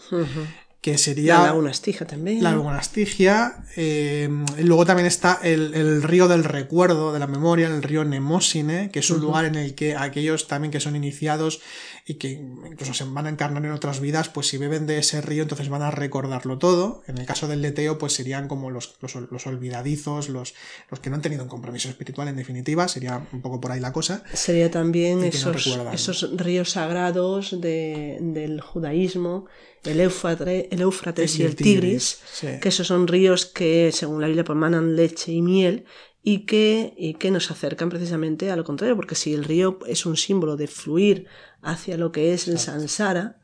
[0.81, 1.39] que sería...
[1.39, 2.43] La laguna Estigia también.
[2.43, 3.65] La laguna Estigia.
[3.75, 8.99] Eh, luego también está el, río del recuerdo, de la memoria, el río Nemosine, que
[8.99, 11.61] es un lugar en el que aquellos también que son iniciados
[12.09, 15.19] y que incluso se van a encarnar en otras vidas, pues si beben de ese
[15.19, 17.03] río, entonces van a recordarlo todo.
[17.05, 20.55] En el caso del leteo, pues serían como los, los, olvidadizos, los,
[20.89, 23.81] los que no han tenido un compromiso espiritual, en definitiva, sería un poco por ahí
[23.81, 24.23] la cosa.
[24.31, 29.47] Sería también esos, esos ríos sagrados del judaísmo
[29.83, 32.19] el Éufrates, y el Tigris,
[32.61, 35.85] que esos son ríos que, según la Biblia, manan leche y miel
[36.23, 40.05] y que, y que nos acercan precisamente a lo contrario, porque si el río es
[40.05, 41.27] un símbolo de fluir
[41.61, 43.41] hacia lo que es el Sansara,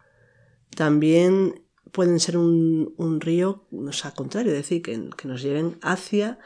[0.76, 5.78] también pueden ser un, un río, o sea, contrario, es decir, que, que nos lleven
[5.82, 6.40] hacia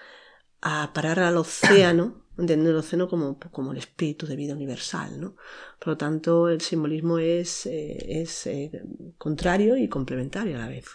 [0.61, 5.19] a parar al océano entender el océano como, como el espíritu de vida universal.
[5.19, 5.35] ¿no?
[5.79, 8.71] Por lo tanto, el simbolismo es, eh, es eh,
[9.17, 10.85] contrario y complementario a la vez.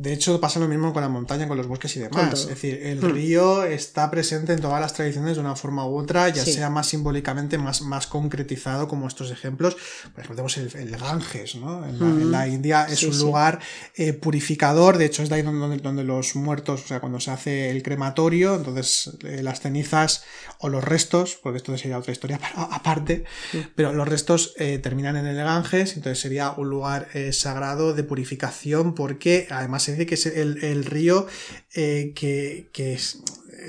[0.00, 2.32] De hecho, pasa lo mismo con la montaña, con los bosques y demás.
[2.32, 3.12] Es decir, el hmm.
[3.12, 6.86] río está presente en todas las tradiciones de una forma u otra, ya sea más
[6.86, 9.76] simbólicamente, más, más concretizado, como estos ejemplos.
[10.14, 11.84] Por ejemplo, tenemos el, Ganges, ¿no?
[11.86, 12.50] En la, hmm.
[12.50, 13.60] India es un lugar
[13.94, 17.30] eh, purificador, de hecho es de ahí donde, donde, los muertos, o sea, cuando se
[17.30, 20.24] hace el crematorio, entonces eh, las cenizas
[20.60, 23.58] o los restos, porque esto sería otra historia aparte, hmm.
[23.74, 28.94] pero los restos eh, terminan en el Ganges, entonces sería un lugar sagrado de purificación
[28.94, 31.26] porque además dice que es el, río
[31.74, 32.98] eh, que,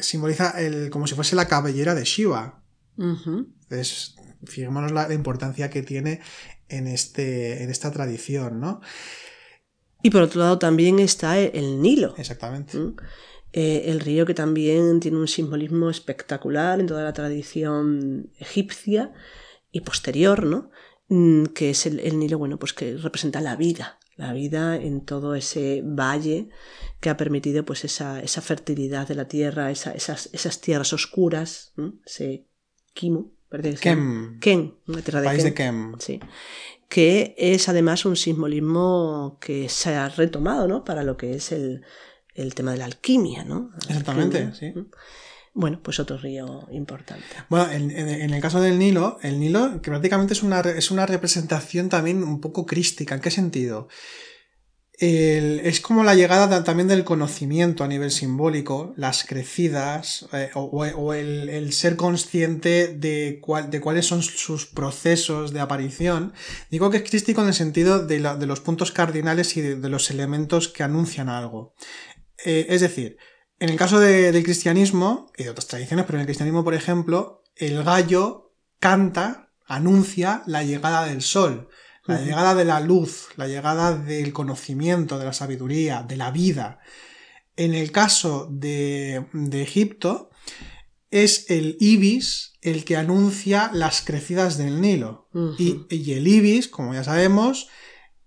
[0.01, 2.63] simboliza el, como si fuese la cabellera de Shiva.
[2.97, 6.21] Entonces, fijémonos la, importancia que tiene
[6.69, 8.81] en, este, en esta tradición, ¿no?
[10.03, 12.15] Y por otro lado también está el, Nilo.
[12.17, 12.77] Exactamente.
[12.77, 12.95] ¿Mm?
[13.53, 19.13] Eh, el río que también tiene un simbolismo espectacular en toda la tradición egipcia
[19.71, 20.71] y posterior, ¿no?
[21.09, 25.05] Mm, que es el, el Nilo, bueno, pues que representa la vida, la vida en
[25.05, 26.49] todo ese valle
[26.99, 31.73] que ha permitido pues esa, esa fertilidad de la tierra, esas, esas, tierras oscuras,
[32.05, 32.45] ese
[32.93, 33.31] Kimu,
[33.79, 34.39] Kem.
[34.39, 35.95] Ken, una tierra de País de Kem.
[35.99, 36.19] Sí.
[36.87, 40.83] Que es además un simbolismo que se ha retomado, ¿no?
[40.83, 41.83] Para lo que es el,
[42.33, 43.71] el tema de la alquimia, ¿no?
[43.87, 44.73] Exactamente, sí.
[45.53, 47.25] Bueno, pues otro río importante.
[47.49, 51.89] Bueno, en, el caso del Nilo, el Nilo que prácticamente es una, es una representación
[51.89, 53.15] también un poco crística.
[53.15, 53.87] ¿En qué sentido?
[55.03, 61.73] es como la llegada también del conocimiento a nivel simbólico, las crecidas eh, o, el,
[61.73, 63.41] ser consciente de,
[63.71, 66.33] de, cuáles son sus procesos de aparición.
[66.69, 70.67] Digo que es crístico en el sentido de, los puntos cardinales y de, los elementos
[70.67, 71.73] que anuncian algo.
[72.45, 73.17] Eh, es decir,
[73.61, 77.43] en el caso del cristianismo y de otras tradiciones, pero en el cristianismo, por ejemplo,
[77.55, 81.69] el gallo canta, anuncia la llegada del sol.
[82.07, 86.79] La llegada de la luz, la llegada del conocimiento, de la sabiduría, de la vida.
[87.55, 90.31] En el caso de, Egipto,
[91.11, 95.29] es el ibis el que anuncia las crecidas del Nilo.
[95.59, 97.69] y, el ibis, como ya sabemos,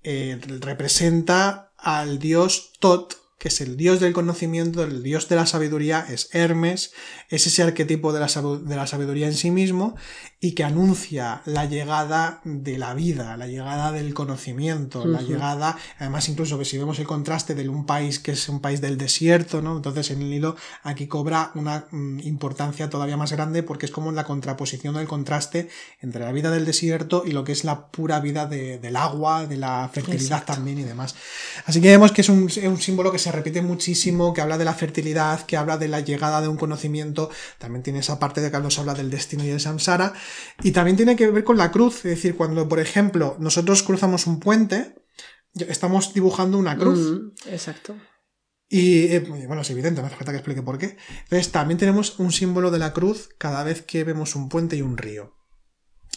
[0.05, 5.47] eh, representa al dios Tot, que es el dios del conocimiento, el dios de la
[5.47, 6.93] sabiduría, es Hermes,
[7.29, 9.97] es ese arquetipo de la, de la sabiduría en sí mismo
[10.41, 16.29] y que anuncia la llegada de la vida, la llegada del conocimiento, la llegada, además
[16.29, 19.63] incluso que si vemos el contraste de un país que es un país del desierto,
[19.63, 19.77] ¿no?
[19.77, 24.13] Entonces en el Nilo aquí cobra una mm, importancia todavía más grande porque es como
[24.13, 25.69] la contraposición del contraste
[26.01, 29.57] entre la vida del desierto y lo que es la pura vida del agua, de
[29.57, 31.15] la fertilidad también y demás.
[31.67, 34.59] Así que vemos que es un, es un símbolo que se repite muchísimo, que habla
[34.59, 38.41] de la fertilidad, que habla de la llegada de un conocimiento, también tiene esa parte
[38.41, 40.13] de que nos habla del destino y del samsara,
[40.63, 44.27] y también tiene que ver con la cruz, es decir, cuando, por ejemplo, nosotros cruzamos
[44.27, 44.95] un puente,
[45.55, 46.99] estamos dibujando una cruz.
[46.99, 47.97] Mm, exacto.
[48.69, 50.97] Y eh, bueno, es evidente, no hace falta que explique por qué.
[51.25, 54.83] Entonces, también tenemos un símbolo de la cruz cada vez que vemos un puente y
[54.83, 55.35] un río.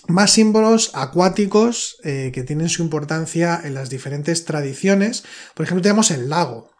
[0.08, 5.24] Más símbolos acuáticos eh, que tienen su importancia en las diferentes tradiciones.
[5.54, 6.77] Por ejemplo, tenemos el lago.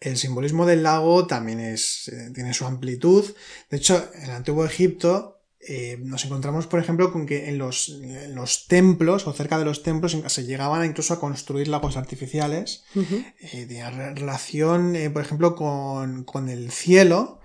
[0.00, 3.24] El simbolismo del lago también es, eh, tiene su amplitud.
[3.70, 8.00] De hecho, en el antiguo Egipto eh, nos encontramos, por ejemplo, con que en los,
[8.28, 12.84] los, templos o cerca de los templos se llegaban incluso a construir lagos artificiales.
[12.94, 17.40] de relación, eh, por ejemplo, con, con el cielo.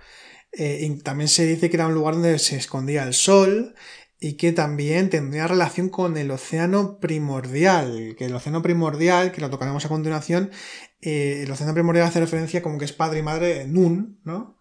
[0.52, 3.74] y también se dice que era un lugar donde se escondía el sol
[4.20, 9.50] y que también tendría relación con el océano primordial, que el océano primordial, que lo
[9.50, 10.50] tocaremos a continuación,
[11.04, 14.56] eh, el océano primordial hace referencia como que es padre y madre Nun, ¿no?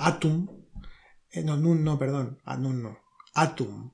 [0.00, 0.48] Atum.
[1.30, 2.38] Eh, no, Nun no, perdón.
[2.58, 2.98] Nun no.
[3.34, 3.90] Atum.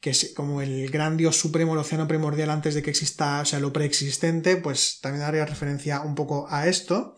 [0.00, 3.44] Que es como el gran dios supremo, el océano primordial antes de que exista, o
[3.44, 7.16] sea, lo preexistente, pues también haría referencia un poco a esto.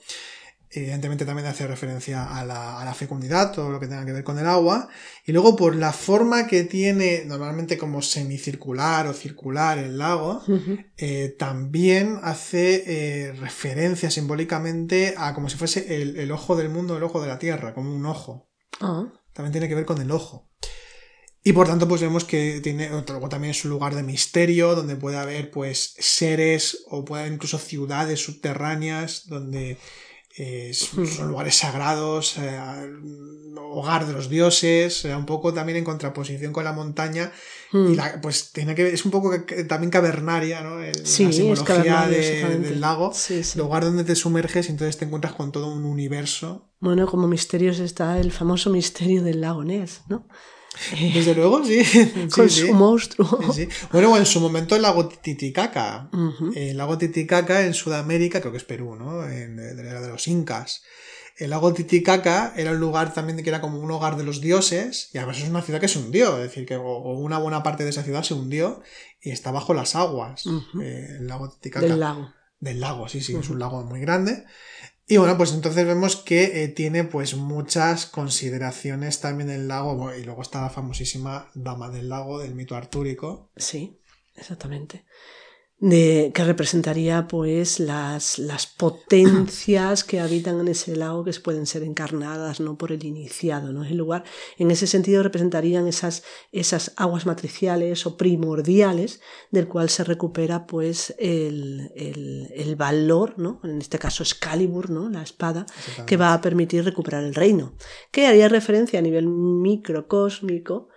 [0.72, 4.46] Evidentemente también hace referencia a la, fecundidad, todo lo que tenga que ver con el
[4.46, 4.88] agua.
[5.26, 10.42] Y luego por la forma que tiene normalmente como semicircular o circular el lago,
[10.96, 17.02] eh, también hace eh, referencia simbólicamente a como si fuese el, ojo del mundo, el
[17.02, 18.48] ojo de la tierra, como un ojo.
[18.80, 19.12] Ah.
[19.32, 20.50] También tiene que ver con el ojo.
[21.42, 24.94] Y por tanto, pues vemos que tiene, luego también es un lugar de misterio, donde
[24.94, 29.78] puede haber pues seres o puede haber incluso ciudades subterráneas, donde
[30.72, 32.58] son lugares sagrados, eh,
[33.72, 37.32] hogar de los dioses, un poco también en contraposición con la montaña.
[37.72, 38.20] Y hmm.
[38.20, 39.32] pues tiene que es un poco
[39.68, 40.80] también cavernaria, ¿no?
[40.80, 43.12] la simbología del lago,
[43.56, 46.70] lugar donde te sumerges y entonces te encuentras con todo un universo.
[46.80, 50.26] Bueno, como misterios está el famoso misterio del lago Ness, ¿no?
[51.14, 51.82] Desde luego, sí.
[52.34, 53.40] Con su monstruo.
[53.92, 56.10] Bueno, en su momento el lago Titicaca.
[56.54, 59.28] El lago Titicaca en Sudamérica, creo que es Perú, ¿no?
[59.28, 60.82] En, de, de los incas.
[61.40, 65.08] El lago Titicaca era un lugar también que era como un hogar de los dioses,
[65.14, 67.90] y además es una ciudad que se hundió, es decir, que una buena parte de
[67.90, 68.82] esa ciudad se hundió
[69.22, 70.44] y está bajo las aguas,
[70.82, 71.86] eh, el lago Titicaca.
[71.86, 72.34] Del lago.
[72.58, 74.44] Del lago, sí, sí, es un lago muy grande.
[75.10, 80.14] Y bueno, pues entonces vemos que eh, tiene pues muchas consideraciones también el lago.
[80.14, 83.50] Y luego está la famosísima Dama del Lago del mito artúrico.
[83.56, 84.00] Sí,
[84.36, 85.04] exactamente
[85.80, 91.82] de, que representaría pues las, las potencias que habitan en ese lago que pueden ser
[91.82, 94.24] encarnadas no por el iniciado no el lugar.
[94.58, 96.22] En ese sentido representarían esas,
[96.52, 99.20] esas aguas matriciales o primordiales
[99.50, 105.08] del cual se recupera pues el, el, el valor no en este caso Excalibur no
[105.08, 105.64] la espada
[106.06, 107.74] que va a permitir recuperar el reino
[108.10, 110.88] que haría referencia a nivel microcósmico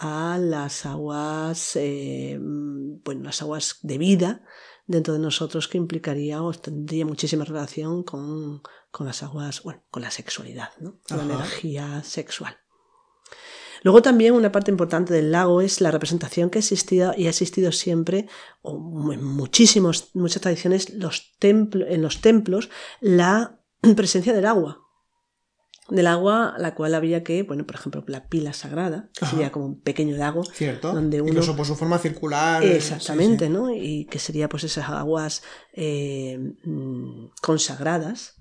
[0.00, 4.42] a las aguas, eh, bueno, las aguas de vida
[4.86, 10.02] dentro de nosotros que implicaría o tendría muchísima relación con, con las aguas, bueno, con
[10.02, 10.98] la sexualidad, ¿no?
[11.06, 12.56] con la energía sexual.
[13.82, 17.30] Luego también una parte importante del lago es la representación que ha existido y ha
[17.30, 18.26] existido siempre,
[18.62, 22.70] o en muchísimos, muchas tradiciones, los templos, en los templos,
[23.00, 23.60] la
[23.96, 24.89] presencia del agua.
[25.90, 29.66] Del agua, la cual había que, bueno, por ejemplo, la pila sagrada, que sería como
[29.66, 30.44] un pequeño lago.
[30.44, 30.92] Cierto.
[30.92, 31.30] Donde uno...
[31.30, 32.62] Incluso por su forma circular.
[32.62, 33.58] eh, Exactamente, sí, sí.
[33.58, 33.74] ¿no?
[33.74, 38.39] Y que sería pues esas aguas eh, mm, consagradas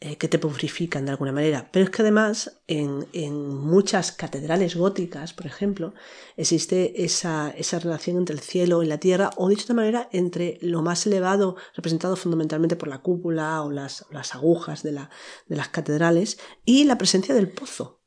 [0.00, 1.70] eh, que te purifican de alguna manera.
[1.72, 5.92] Pero es que además en, en muchas catedrales góticas, por ejemplo,
[6.36, 10.08] existe esa, esa relación entre el cielo y la tierra, o dicho de otra manera,
[10.12, 15.10] entre lo más elevado, representado fundamentalmente por la cúpula o las, las agujas de, la,
[15.48, 17.98] de las catedrales, y la presencia del pozo.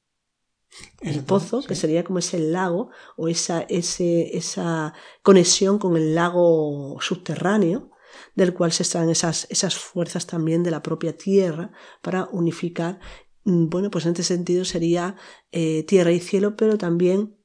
[1.01, 6.97] El pozo, que sería como ese lago o esa, ese, esa conexión con el lago
[7.01, 7.90] subterráneo,
[8.35, 11.71] del cual se extraen esas, esas fuerzas también de la propia tierra
[12.01, 12.99] para unificar.
[13.43, 15.15] Mm, Bueno, pues en este sentido sería
[15.51, 17.37] eh, tierra y cielo, pero también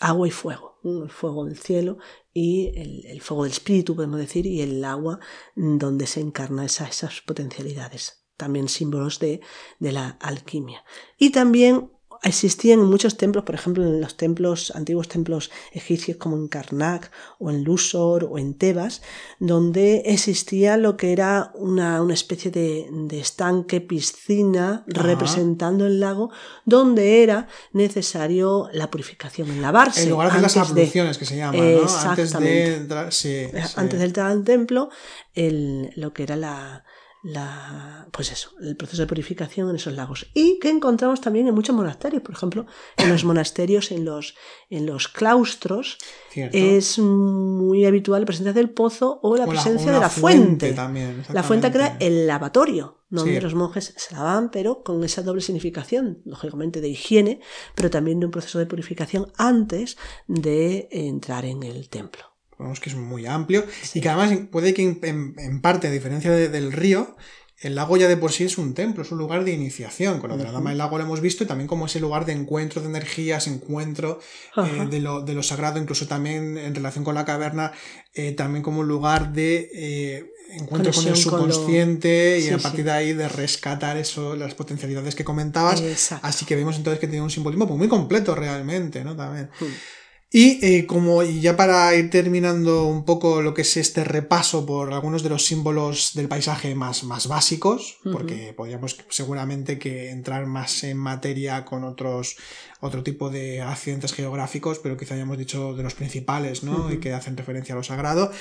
[0.00, 0.74] agua y fuego.
[0.84, 1.96] El fuego del cielo
[2.34, 2.72] y
[3.06, 5.18] el, fuego del espíritu, podemos decir, y el agua
[5.56, 8.26] mm, donde se encarna esa- esas potencialidades.
[8.36, 9.40] También símbolos de,
[9.78, 10.84] de la alquimia.
[11.16, 11.90] Y también
[12.24, 17.10] existían en muchos templos, por ejemplo, en los templos, antiguos templos egipcios como en Karnak
[17.38, 19.02] o en Luxor o en Tebas,
[19.38, 25.02] donde existía lo que era una, una especie de, de estanque, piscina, Ajá.
[25.02, 26.30] representando el lago,
[26.64, 30.02] donde era necesario la purificación, el lavarse.
[30.04, 31.86] En lugar de las antes de- abluciones que se llaman, ¿no?
[32.08, 33.12] Antes de entrar.
[33.12, 33.58] Sí, sí.
[33.76, 34.88] antes de entrar al templo,
[35.34, 36.84] el- lo que era la,
[37.24, 40.26] la- pues eso, el proceso de purificación en esos lagos.
[40.34, 42.66] Y que encontramos también en muchos monasterios, por ejemplo,
[42.98, 44.34] en los monasterios, en los,
[44.68, 45.96] en los claustros,
[46.30, 46.56] Cierto.
[46.56, 50.72] es muy habitual la presencia del pozo o la O presencia de la fuente.
[50.74, 52.20] también, La fuente que era exactamente.
[52.20, 53.40] el lavatorio, donde Sí.
[53.40, 57.40] los monjes se lavaban, pero con esa doble significación, lógicamente de higiene,
[57.74, 59.96] pero también de un proceso de purificación antes
[60.26, 62.33] de entrar en el templo.
[62.58, 66.48] Vemos que es muy amplio y que además puede que en, parte, a diferencia de-
[66.48, 67.16] del río,
[67.60, 70.20] el lago ya de por sí es un templo, es un lugar de iniciación.
[70.20, 72.26] Con lo de la Dama del Lago lo hemos visto y también como ese lugar
[72.26, 74.20] de encuentro de energías, encuentro
[74.56, 77.72] eh, de, lo, de lo sagrado, incluso también en relación con la caverna,
[78.12, 82.48] eh, también como un lugar de eh, encuentro con el Conexión con lo- subconsciente y
[82.50, 82.62] a sí.
[82.62, 85.80] partir de ahí de rescatar eso, las potencialidades que comentabas.
[85.80, 86.26] Exacto.
[86.26, 89.16] Así que vemos entonces que tiene un simbolismo pues, muy completo realmente, ¿no?
[89.16, 89.48] También.
[89.58, 89.64] Mm.
[90.36, 94.92] Y eh, como ya para ir terminando un poco lo que es este repaso por
[94.92, 100.82] algunos de los símbolos del paisaje más, más básicos, porque podríamos seguramente que entrar más
[100.82, 102.36] en materia con otros
[102.80, 106.92] otro tipo de accidentes geográficos, pero quizá hayamos dicho de los principales, ¿no?
[106.92, 108.32] Y que hacen referencia a lo sagrado,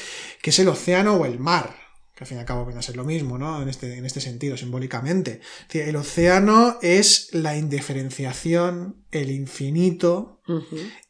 [0.41, 1.75] que es el océano o el mar.
[2.16, 3.61] Que al fin y al cabo viene a ser lo mismo, ¿no?
[3.61, 5.41] En este, en este sentido, simbólicamente.
[5.72, 10.39] El océano es la indiferenciación, el infinito,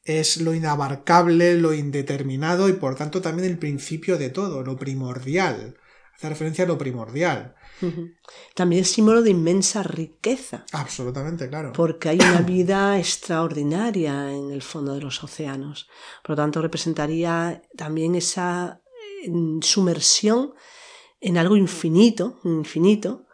[0.06, 5.78] es lo inabarcable, lo indeterminado y por tanto también el principio de todo, lo primordial.
[6.16, 7.56] Hace referencia a lo primordial.
[8.56, 11.74] También es símbolo de inmensa riqueza, Absolutamente, claro.
[11.74, 15.90] porque hay una vida extraordinaria en el fondo de los océanos.
[16.22, 18.82] Por lo tanto, representaría también esa
[19.26, 19.30] eh,
[19.62, 20.54] sumersión
[21.24, 23.26] en algo infinito, infinito,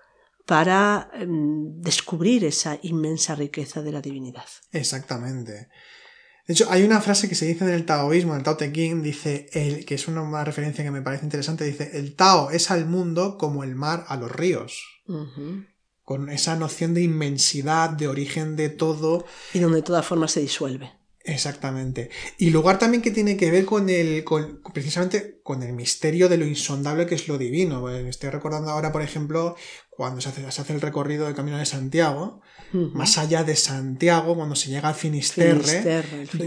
[0.46, 4.46] para em, descubrir esa inmensa riqueza de la divinidad.
[4.72, 5.70] Exactamente.
[6.48, 8.72] De hecho, hay una frase que se dice en el taoísmo, en el Tao Te
[8.72, 12.72] Ching, dice, el, que es una, referencia que me parece interesante, dice, el Tao es
[12.72, 14.84] al mundo como el mar a los ríos.
[16.04, 20.42] Con esa noción de inmensidad, de origen de todo, Y donde de todas formas se
[20.42, 20.92] disuelve.
[21.24, 22.10] Exactamente.
[22.38, 26.38] Y lugar también que tiene que ver con el, con, precisamente con el misterio de
[26.38, 27.90] lo insondable que es lo divino.
[27.90, 29.56] Eh, Estoy recordando ahora, por ejemplo,
[29.90, 32.42] cuando se hace, se hace el recorrido del Camino de Santiago,
[32.94, 35.58] más allá de Santiago, cuando se llega al Finisterre,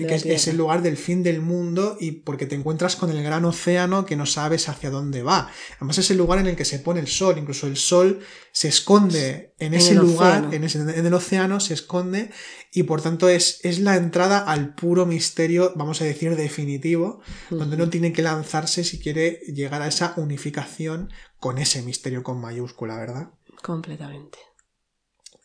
[0.06, 3.44] que es, el lugar del fin del mundo y porque te encuentras con el gran
[3.44, 5.50] océano que no sabes hacia dónde va.
[5.78, 8.20] Además es el lugar en el que se pone el sol, incluso el sol
[8.52, 12.30] se esconde en En ese lugar, en, ese- en el océano se esconde
[12.72, 17.76] y por tanto es, es la entrada al puro misterio, vamos a decir, definitivo, donde
[17.76, 22.98] uno tiene que lanzarse si quiere llegar a esa unificación con ese misterio con mayúscula,
[22.98, 23.30] ¿verdad?
[23.62, 24.38] Completamente.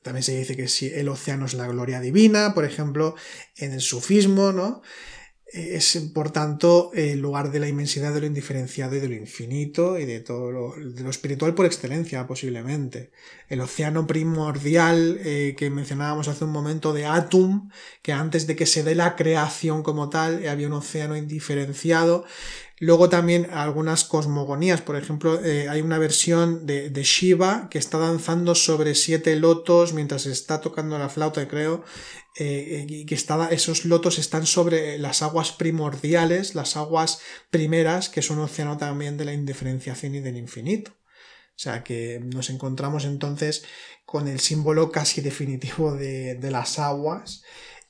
[0.03, 3.15] También se dice que si el océano es la gloria divina, por ejemplo,
[3.55, 4.81] en el sufismo, ¿no?
[5.53, 9.15] Eh, Es, por tanto, el lugar de la inmensidad de lo indiferenciado y de lo
[9.15, 13.11] infinito y de todo lo, de lo espiritual por excelencia, posiblemente.
[13.47, 17.69] El océano primordial eh, que mencionábamos hace un momento de Atum,
[18.01, 22.25] que antes de que se dé la creación como tal, eh, había un océano indiferenciado.
[22.79, 27.97] Luego también algunas cosmogonías, por ejemplo, eh, hay una versión de, de Shiva que está
[27.97, 31.83] danzando sobre siete lotos mientras está tocando la flauta, creo,
[32.39, 37.19] eh, y que esos lotos están sobre las aguas primordiales, las aguas
[37.49, 40.91] primeras, que es un océano también de la indiferenciación y del infinito.
[40.91, 43.65] O sea que nos encontramos entonces
[44.05, 47.41] con el símbolo casi definitivo de, las aguas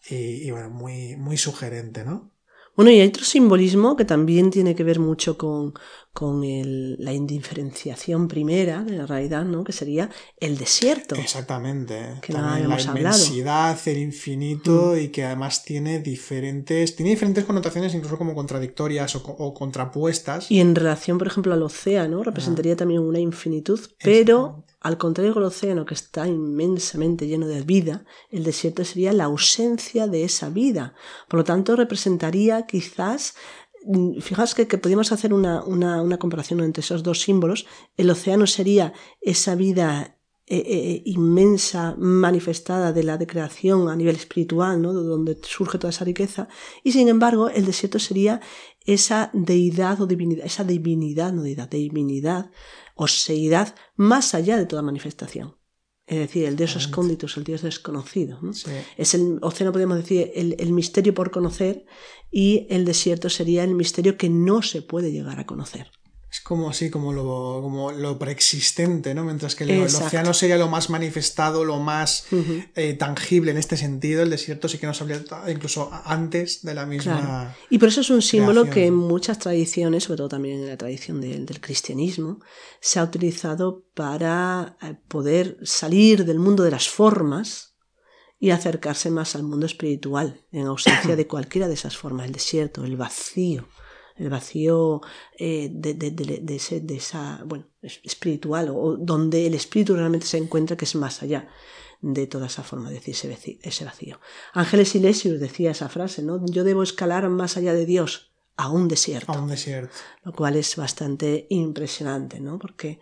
[0.09, 2.31] y, bueno, muy, muy sugerente, ¿no?
[2.77, 5.73] Bueno, y hay otro simbolismo que también tiene que ver mucho con,
[6.13, 9.63] con la indiferenciación primera de la realidad, ¿no?
[9.63, 11.15] Que sería el desierto.
[11.15, 12.19] Exactamente.
[12.21, 14.99] Que la inmensidad, el infinito mm.
[14.99, 20.51] y que además tiene diferentes, tiene diferentes connotaciones incluso como contradictorias o, contrapuestas.
[20.51, 25.43] Y en relación, por ejemplo, al océano, representaría también una infinitud, pero al contrario del
[25.43, 30.93] océano, que está inmensamente lleno de vida, el desierto sería la ausencia de esa vida.
[31.27, 33.35] Por lo tanto, representaría quizás,
[33.85, 37.67] mm, fijaos que, podríamos hacer una, comparación entre esos dos símbolos.
[37.97, 40.16] El océano sería esa vida
[40.49, 44.93] eh, eh, inmensa manifestada de la decreación a nivel espiritual, ¿no?
[44.93, 46.47] donde surge toda esa riqueza,
[46.85, 48.39] y sin embargo el desierto sería
[48.85, 52.49] esa deidad o divinidad, esa divinidad, no deidad, divinidad
[52.95, 55.57] o seidad más allá de toda manifestación.
[56.05, 58.39] Es decir, el Dios escónditus, el Dios desconocido.
[58.95, 61.85] Es el océano, podemos decir, el, misterio por conocer
[62.31, 65.91] y el desierto sería el misterio que no se puede llegar a conocer.
[66.37, 69.23] Es como así, como lo, como lo preexistente, ¿no?
[69.23, 72.27] Mientras que el, océano sería lo más manifestado, lo más
[72.75, 76.85] eh, tangible en este sentido, el desierto sí que nos habría incluso antes de la
[76.85, 77.55] misma.
[77.71, 80.77] Y por eso es un símbolo que en muchas tradiciones, sobre todo también en la
[80.77, 82.39] tradición del cristianismo,
[82.81, 87.73] se ha utilizado para eh, poder salir del mundo de las formas
[88.39, 92.85] y acercarse más al mundo espiritual, en ausencia de cualquiera de esas formas, el desierto,
[92.85, 93.67] el vacío
[94.17, 95.01] el vacío
[95.37, 100.37] eh, de, de, de, ese, de, esa, bueno, espiritual, o donde el espíritu realmente se
[100.37, 101.47] encuentra, que es más allá
[102.01, 104.19] de toda esa forma de decir ese vacío.
[104.53, 106.45] Ángeles Silesius decía esa frase, ¿no?
[106.45, 109.31] Yo debo escalar más allá de Dios, a un desierto.
[109.31, 109.95] A un desierto.
[110.23, 112.57] Lo cual es bastante impresionante, ¿no?
[112.57, 112.99] Porque,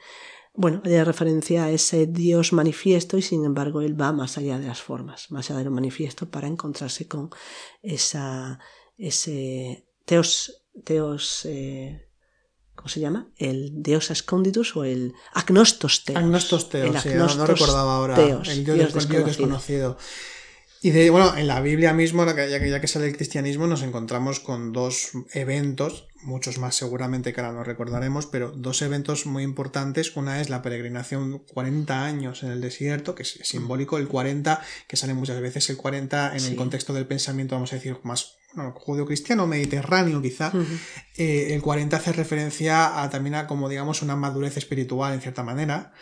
[0.54, 4.68] bueno, hay referencia a ese Dios manifiesto y sin embargo él va más allá de
[4.68, 7.30] las formas, más allá de lo manifiesto para encontrarse con
[7.82, 8.60] esa,
[8.98, 12.08] ese Teos Deus, eh,
[12.76, 13.30] ¿cómo se llama?
[13.38, 16.20] El Deus Asconditus o el Agnostos Teos.
[16.20, 18.16] Agnostos Teos, sí, no, recordaba ahora.
[18.20, 19.98] el Dios, desconocido.
[20.82, 23.82] Y de, bueno, en la Biblia mismo, ya que, ya que sale el cristianismo, nos
[23.82, 29.42] encontramos con dos eventos, muchos más seguramente que ahora no recordaremos, pero dos eventos muy
[29.42, 30.16] importantes.
[30.16, 34.96] Una es la peregrinación 40 años en el desierto, que es simbólico, el 40, que
[34.96, 38.36] sale muchas veces el 40 en el contexto del pensamiento, vamos a decir, más
[38.74, 40.52] judeo-cristiano, mediterráneo quizá,
[41.18, 45.44] eh, el 40 hace referencia a, también a como digamos una madurez espiritual en cierta
[45.44, 45.94] manera.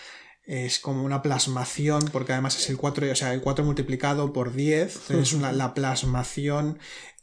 [0.46, 4.54] Es como una plasmación, porque además es el 4, o sea, el 4 multiplicado por
[4.54, 6.80] 10, es una, la plasmación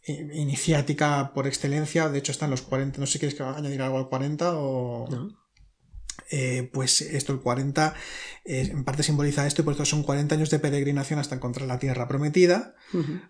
[0.07, 2.09] iniciática por excelencia.
[2.09, 2.99] De hecho, están los 40.
[2.99, 5.09] No sé si quieres añadir algo al 40 o.
[6.31, 7.95] Eh, pues esto, el 40,
[8.45, 11.79] en parte simboliza esto y por eso son 40 años de peregrinación hasta encontrar la
[11.79, 12.75] tierra prometida,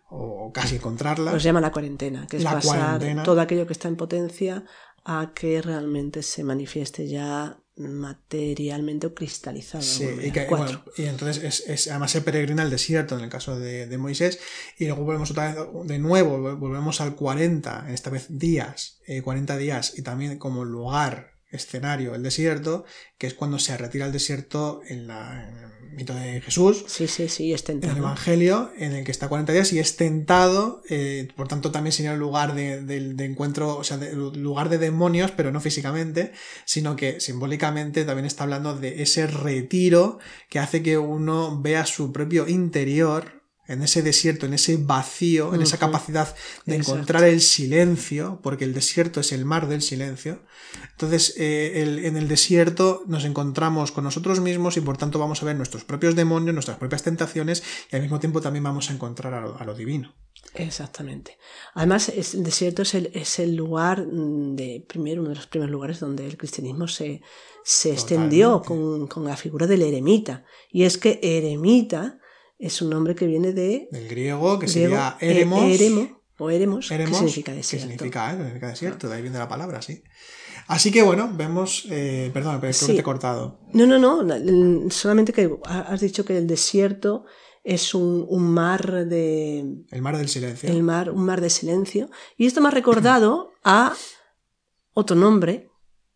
[0.09, 1.33] o casi encontrarla.
[1.33, 4.65] Se llama la cuarentena, que es pasar todo aquello que está en potencia
[5.05, 9.83] a que realmente se manifieste ya materialmente o cristalizado.
[9.83, 14.39] Sí, y, y, entonces es, además se peregrina al desierto en el caso de, Moisés
[14.79, 19.59] y luego volvemos otra vez de nuevo, volvemos al 40, esta vez días, 40 eh,
[19.59, 22.85] días y también como lugar escenario, el desierto,
[23.19, 25.49] que es cuando se retira el desierto en, la,
[25.81, 26.85] el mito de Jesús.
[26.87, 27.93] Sí, sí, sí, es tentado.
[27.93, 31.71] En el Evangelio, en el que está 40 días y es tentado, eh, por tanto
[31.71, 36.33] también sería un lugar de, encuentro, o sea, lugar de demonios, pero no físicamente,
[36.65, 42.13] sino que simbólicamente también está hablando de ese retiro que hace que uno vea su
[42.13, 43.40] propio interior
[43.71, 46.35] en ese desierto, en ese vacío, en esa capacidad
[46.67, 50.43] de encontrar el silencio, porque el desierto es el mar del silencio.
[50.91, 55.47] Entonces, eh, en el desierto nos encontramos con nosotros mismos y por tanto vamos a
[55.47, 57.63] ver nuestros propios demonios, nuestras propias tentaciones
[57.93, 60.15] y al mismo tiempo también vamos a encontrar a lo, divino.
[60.55, 61.39] Exactamente.
[61.75, 66.01] Además, el desierto es el, es el, lugar de, primero, uno de los primeros lugares
[66.01, 67.23] donde el cristianismo se,
[67.63, 70.45] se extendió con, con la figura del eremita.
[70.73, 72.19] Y es que eremita
[72.61, 73.89] es un nombre que viene de...
[73.91, 75.65] Del griego, que sería eremos.
[75.65, 77.87] eremo, o eremos, que significa desierto.
[77.87, 80.03] Que significa, significa desierto, de ahí viene la palabra, sí.
[80.67, 83.61] Así que bueno, vemos, eh, perdón, pero creo que te he cortado.
[83.73, 87.25] No, no, no, solamente que has dicho que el desierto
[87.65, 89.85] es un, un, mar de...
[89.91, 90.71] El mar del silencio.
[90.71, 92.11] El mar, un mar de silencio.
[92.37, 93.95] Y esto me ha recordado a
[94.93, 95.71] otro nombre,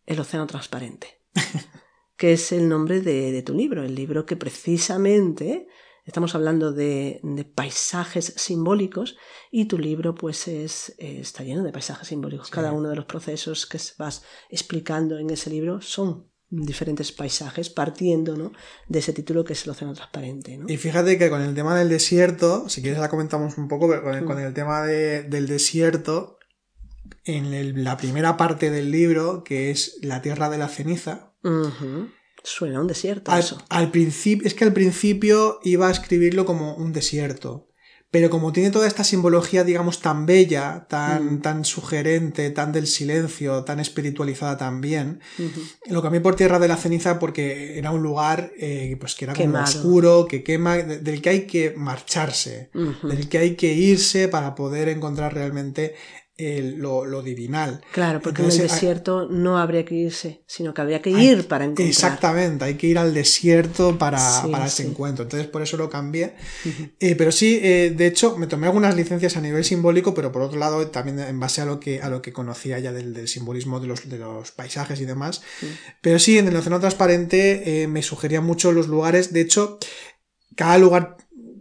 [0.07, 1.23] el océano transparente,
[2.17, 5.67] que es el nombre de, de tu libro, el libro que precisamente
[6.05, 7.21] Estamos hablando de,
[7.55, 9.17] paisajes simbólicos
[9.51, 12.51] y tu libro pues es, está lleno de paisajes simbólicos.
[12.51, 18.37] Cada uno de los procesos que vas explicando en ese libro son diferentes paisajes partiendo
[18.37, 18.53] ¿no?
[18.87, 20.57] de ese título que es el océano transparente.
[20.59, 20.67] ¿no?
[20.69, 24.03] Y fíjate que con el tema del desierto, si quieres la comentamos un poco, pero
[24.05, 26.39] con el, con el tema de- del desierto,
[27.25, 31.33] en el- la primera parte del libro, que es La tierra de la ceniza.
[32.45, 33.59] Suena a un desierto al, eso.
[33.71, 37.69] al principio, es que al principio iba a escribirlo como un desierto.
[38.11, 41.41] Pero como tiene toda esta simbología, digamos, tan bella, tan, Mm.
[41.43, 45.21] tan sugerente, tan del silencio, tan espiritualizada también,
[45.91, 49.35] lo cambié por Tierra de la Ceniza porque era un lugar eh, pues que era
[49.35, 52.71] como oscuro, que quema, de- del que hay que marcharse,
[53.03, 55.97] del que hay que irse para poder encontrar realmente
[56.37, 57.81] el- lo, lo divinal.
[57.93, 61.15] Claro, porque en el Entonces, hay- desierto no habría que irse, sino que habría que
[61.15, 61.87] Hay- ir para encontrar.
[61.89, 64.89] Exactamente, hay que ir al desierto para, Sí, para ese sí.
[64.89, 65.23] encuentro.
[65.25, 66.35] Entonces, por eso lo cambié.
[66.99, 70.43] Eh, pero sí, eh, de hecho, me tomé algunas licencias a nivel simbólico, pero por
[70.43, 73.29] otro lado, también en base a lo que, a lo que conocía ya del, del
[73.29, 75.43] simbolismo de los, de los paisajes y demás.
[76.01, 79.33] Pero sí, en el océano transparente eh, me sugerían mucho los lugares.
[79.33, 79.79] De hecho,
[80.57, 81.17] cada lugar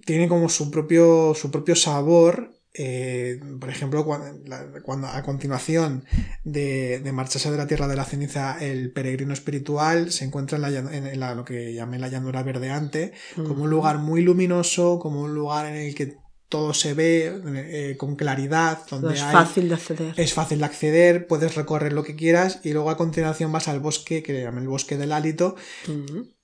[0.06, 2.52] tiene como su propio, su propio sabor.
[2.76, 6.06] Eh, por ejemplo, cuando, la- cuando a continuación
[6.44, 10.62] de, de marcharse de la tierra de la ceniza, el peregrino espiritual se encuentra en,
[10.64, 15.22] la en la- lo que llamé la llanura verdeante, como un lugar muy luminoso, como
[15.22, 16.18] un lugar en el que
[16.54, 20.14] todo se ve eh, con claridad, donde es hay- fácil de acceder.
[20.16, 23.80] es fácil de acceder, puedes recorrer lo que quieras y luego a continuación vas al
[23.80, 25.56] bosque que le llaman el bosque del hálito,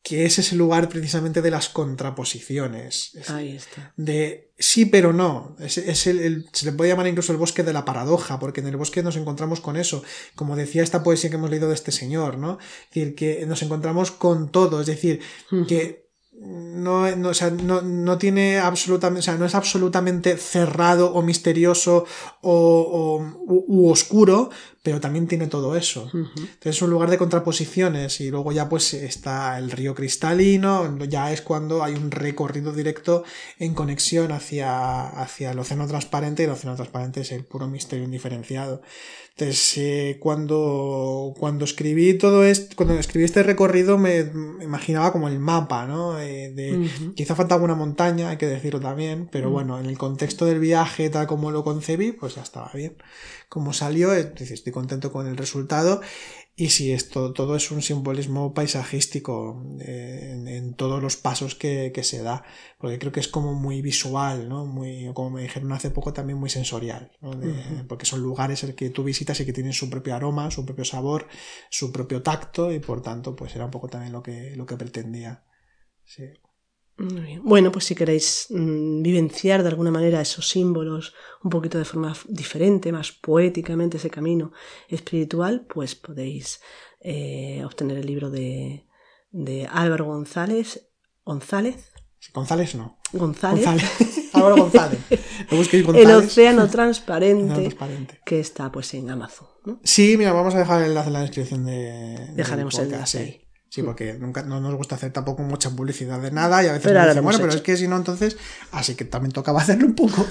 [0.01, 3.13] que es ese lugar precisamente de las contraposiciones.
[3.15, 3.93] Es Ahí está.
[3.97, 5.55] de sí pero no.
[5.59, 8.61] Es, es el, el- se le puede llamar incluso el bosque de la paradoja, porque
[8.61, 10.03] en el bosque nos encontramos con eso.
[10.35, 12.57] Como decía esta poesía que hemos leído de este señor, ¿no?
[12.59, 15.21] Es decir, que nos encontramos con todo, es decir,
[15.67, 16.08] que
[16.41, 21.21] no, no, o sea, no, no tiene absolutamente, o sea, no es absolutamente cerrado o
[21.21, 22.05] misterioso
[22.41, 23.19] o, o-
[23.53, 24.49] u, u oscuro,
[24.81, 26.09] pero también tiene todo eso.
[26.13, 31.33] Entonces es un lugar de contraposiciones y luego ya pues está el río cristalino, ya
[31.33, 33.23] es cuando hay un recorrido directo
[33.57, 38.05] en conexión hacia, hacia el océano transparente y el océano transparente es el puro misterio
[38.05, 38.81] indiferenciado.
[39.31, 44.19] Entonces eh, cuando, cuando escribí todo esto, cuando escribí este recorrido me,
[44.61, 46.19] imaginaba como el mapa, ¿no?
[46.19, 47.13] Eh, de, Ujú.
[47.13, 51.09] Quizá falta alguna montaña, hay que decirlo también, pero bueno, en el contexto del viaje,
[51.09, 52.95] tal como lo concebí, pues ya estaba bien.
[53.49, 56.01] Como salió, eh, estoy contento con el resultado.
[56.55, 61.91] Y sí, esto todo es un simbolismo paisajístico eh, en, en todos los pasos que,
[61.93, 62.43] que se da,
[62.79, 64.65] porque creo que es como muy visual, ¿no?
[64.65, 67.31] Muy, como me dijeron hace poco, también muy sensorial, ¿no?
[67.35, 67.87] De- Ujú.
[67.87, 70.85] porque son lugares el que tú visitas y que tienen su propio aroma, su propio
[70.85, 71.27] sabor,
[71.69, 74.75] su propio tacto, y por tanto, pues era un poco también lo que, lo que
[74.77, 75.43] pretendía.
[76.05, 76.23] Sí.
[76.99, 77.41] Muy bien.
[77.43, 82.13] Bueno, pues si queréis mm, vivenciar de alguna manera esos símbolos un poquito de forma
[82.27, 84.51] diferente, más poéticamente ese camino
[84.89, 86.59] espiritual, pues podéis
[86.99, 88.85] eh, obtener el libro de,
[89.31, 90.89] de Álvaro González.
[91.23, 91.93] González.
[92.33, 92.99] González no.
[93.13, 93.65] González.
[93.65, 94.29] González.
[94.33, 94.99] Álvaro González.
[95.95, 98.19] El océano transparente transparente.
[98.25, 99.47] que está pues en Amazon.
[99.65, 99.79] ¿no?
[99.83, 102.33] Sí, mira, vamos a dejar el enlace en la descripción de.
[102.35, 103.48] Dejaremos el enlace sí.
[103.71, 106.87] Sí, porque nunca, no nos gusta hacer tampoco mucha publicidad de nada y a veces
[106.87, 107.57] Pero nos dicen, bueno, pero hecho.
[107.57, 108.35] es que si no, entonces.
[108.71, 110.25] Así que también tocaba hacerlo un poco.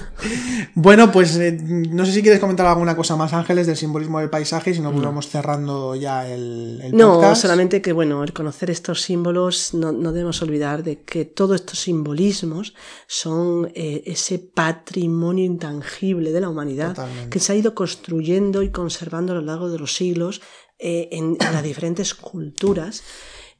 [0.75, 4.29] bueno, pues eh, no sé si quieres comentar alguna cosa más, Ángeles, del simbolismo del
[4.29, 7.41] paisaje si no, pues vamos cerrando ya el, el No, podcast.
[7.43, 11.79] solamente que, bueno, el conocer estos símbolos, no, no debemos olvidar de que todos estos
[11.79, 12.73] simbolismos
[13.07, 17.29] son eh, ese patrimonio intangible de la humanidad Totalmente.
[17.29, 20.41] que se ha ido construyendo y conservando a lo largo de los siglos
[20.79, 23.03] eh, en, las diferentes culturas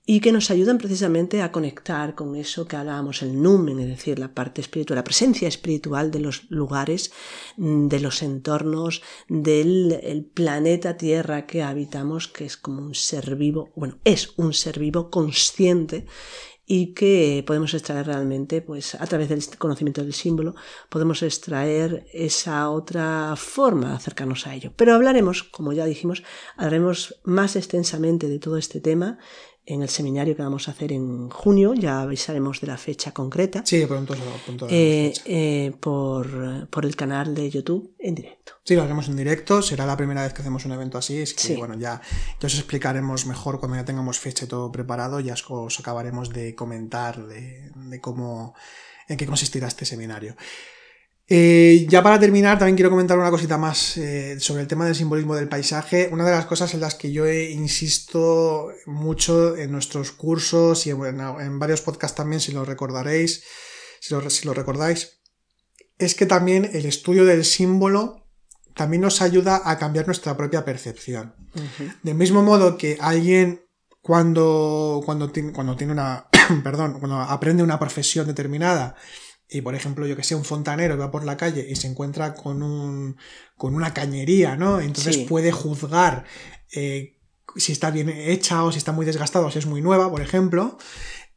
[0.05, 4.17] y que nos ayudan precisamente a conectar con eso que hablábamos, el numen, es decir,
[4.17, 7.11] la parte espiritual, la presencia espiritual de los lugares,
[7.57, 13.35] mm, de los entornos, del el planeta Tierra que habitamos, que es como un ser
[13.35, 16.07] vivo, bueno, es un ser vivo consciente
[16.71, 20.53] y que podemos extraer realmente, pues a través del conocimiento del símbolo,
[20.89, 24.71] podemos extraer esa otra forma de acercarnos a ello.
[24.75, 26.21] Pero hablaremos, como ya dijimos,
[26.57, 29.17] hablaremos más extensamente de todo este tema
[29.65, 33.61] en el seminario que vamos a hacer en junio, ya avisaremos de la fecha concreta,
[33.65, 38.53] Sí, pronto, pronto eh, eh, por, por el canal de YouTube en directo.
[38.63, 39.61] Sí, lo haremos en directo.
[39.61, 41.17] Será la primera vez que hacemos un evento así.
[41.19, 41.55] Es que, Sí.
[41.55, 42.01] bueno, ya,
[42.39, 45.19] ya os explicaremos mejor cuando ya tengamos fecha y todo preparado.
[45.19, 48.55] Ya os, os acabaremos de comentar de, de cómo,
[49.07, 50.35] en qué consistirá este seminario.
[51.31, 54.95] Eh, ya para terminar, también quiero comentar una cosita más eh, sobre el tema del
[54.95, 56.09] simbolismo del paisaje.
[56.11, 60.89] Una de las cosas en las que yo he- insisto mucho en nuestros cursos y
[60.89, 63.43] en, en varios podcasts también, si lo recordaréis,
[63.99, 65.19] si lo, si lo recordáis,
[65.99, 68.25] es que también el estudio del símbolo
[68.73, 71.35] también nos ayuda a cambiar nuestra propia percepción.
[72.01, 73.61] Del mismo modo que alguien
[74.01, 76.27] cuando, cuando, tiene, cuando tiene una,
[76.63, 78.95] perdón, cuando aprende una profesión determinada
[79.49, 82.35] y por ejemplo, yo que sé, un fontanero va por la calle y se encuentra
[82.35, 83.17] con un,
[83.57, 84.79] con una cañería, ¿no?
[84.79, 86.25] Entonces puede juzgar
[86.71, 87.17] eh,
[87.55, 90.21] si está bien hecha o si está muy desgastada o si es muy nueva, por
[90.21, 90.77] ejemplo.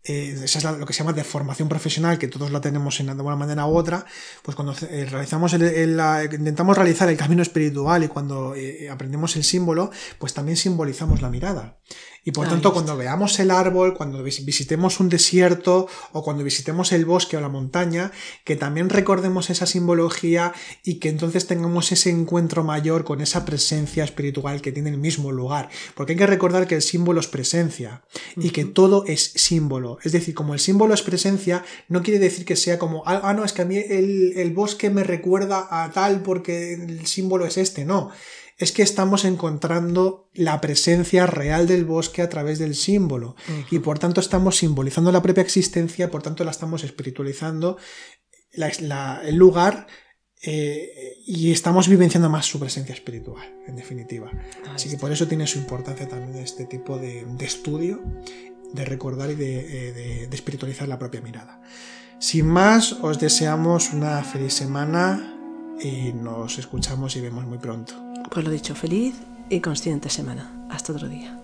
[0.04, 3.22] Eh, esa es lo que se llama deformación profesional, que todos la tenemos en, de
[3.22, 4.04] una manera u otra,
[4.42, 6.00] pues cuando eh, realizamos el,
[6.32, 11.30] intentamos realizar el camino espiritual y cuando eh, aprendemos el símbolo, pues también simbolizamos la
[11.30, 11.78] mirada.
[12.24, 17.04] Y por tanto, cuando veamos el árbol, cuando visitemos un desierto o cuando visitemos el
[17.04, 18.12] bosque o la montaña,
[18.44, 20.52] que también recordemos esa simbología
[20.84, 25.32] y que entonces tengamos ese encuentro mayor con esa presencia espiritual que tiene el mismo
[25.32, 25.68] lugar.
[25.96, 28.02] Porque hay que recordar que el símbolo es presencia
[28.36, 29.98] y que todo es símbolo.
[30.04, 33.34] Es decir, como el símbolo es presencia, no quiere decir que sea como, ah, ah
[33.34, 37.46] no, es que a mí el, el bosque me recuerda a tal porque el símbolo
[37.46, 37.84] es este.
[37.84, 38.12] No
[38.62, 43.34] es que estamos encontrando la presencia real del bosque a través del símbolo
[43.72, 47.76] y por tanto estamos simbolizando la propia existencia, por tanto la estamos espiritualizando
[48.52, 49.88] el lugar
[50.44, 54.30] eh, y estamos vivenciando más su presencia espiritual, en definitiva.
[54.72, 58.00] Así que por eso tiene su importancia también este tipo de, estudio,
[58.72, 61.60] de recordar y de, de espiritualizar la propia mirada.
[62.20, 65.36] Sin más, os deseamos una feliz semana
[65.80, 68.11] y nos escuchamos y vemos muy pronto.
[68.32, 69.14] Pues lo dicho, feliz
[69.50, 70.50] y consciente semana.
[70.70, 71.41] Hasta otro día.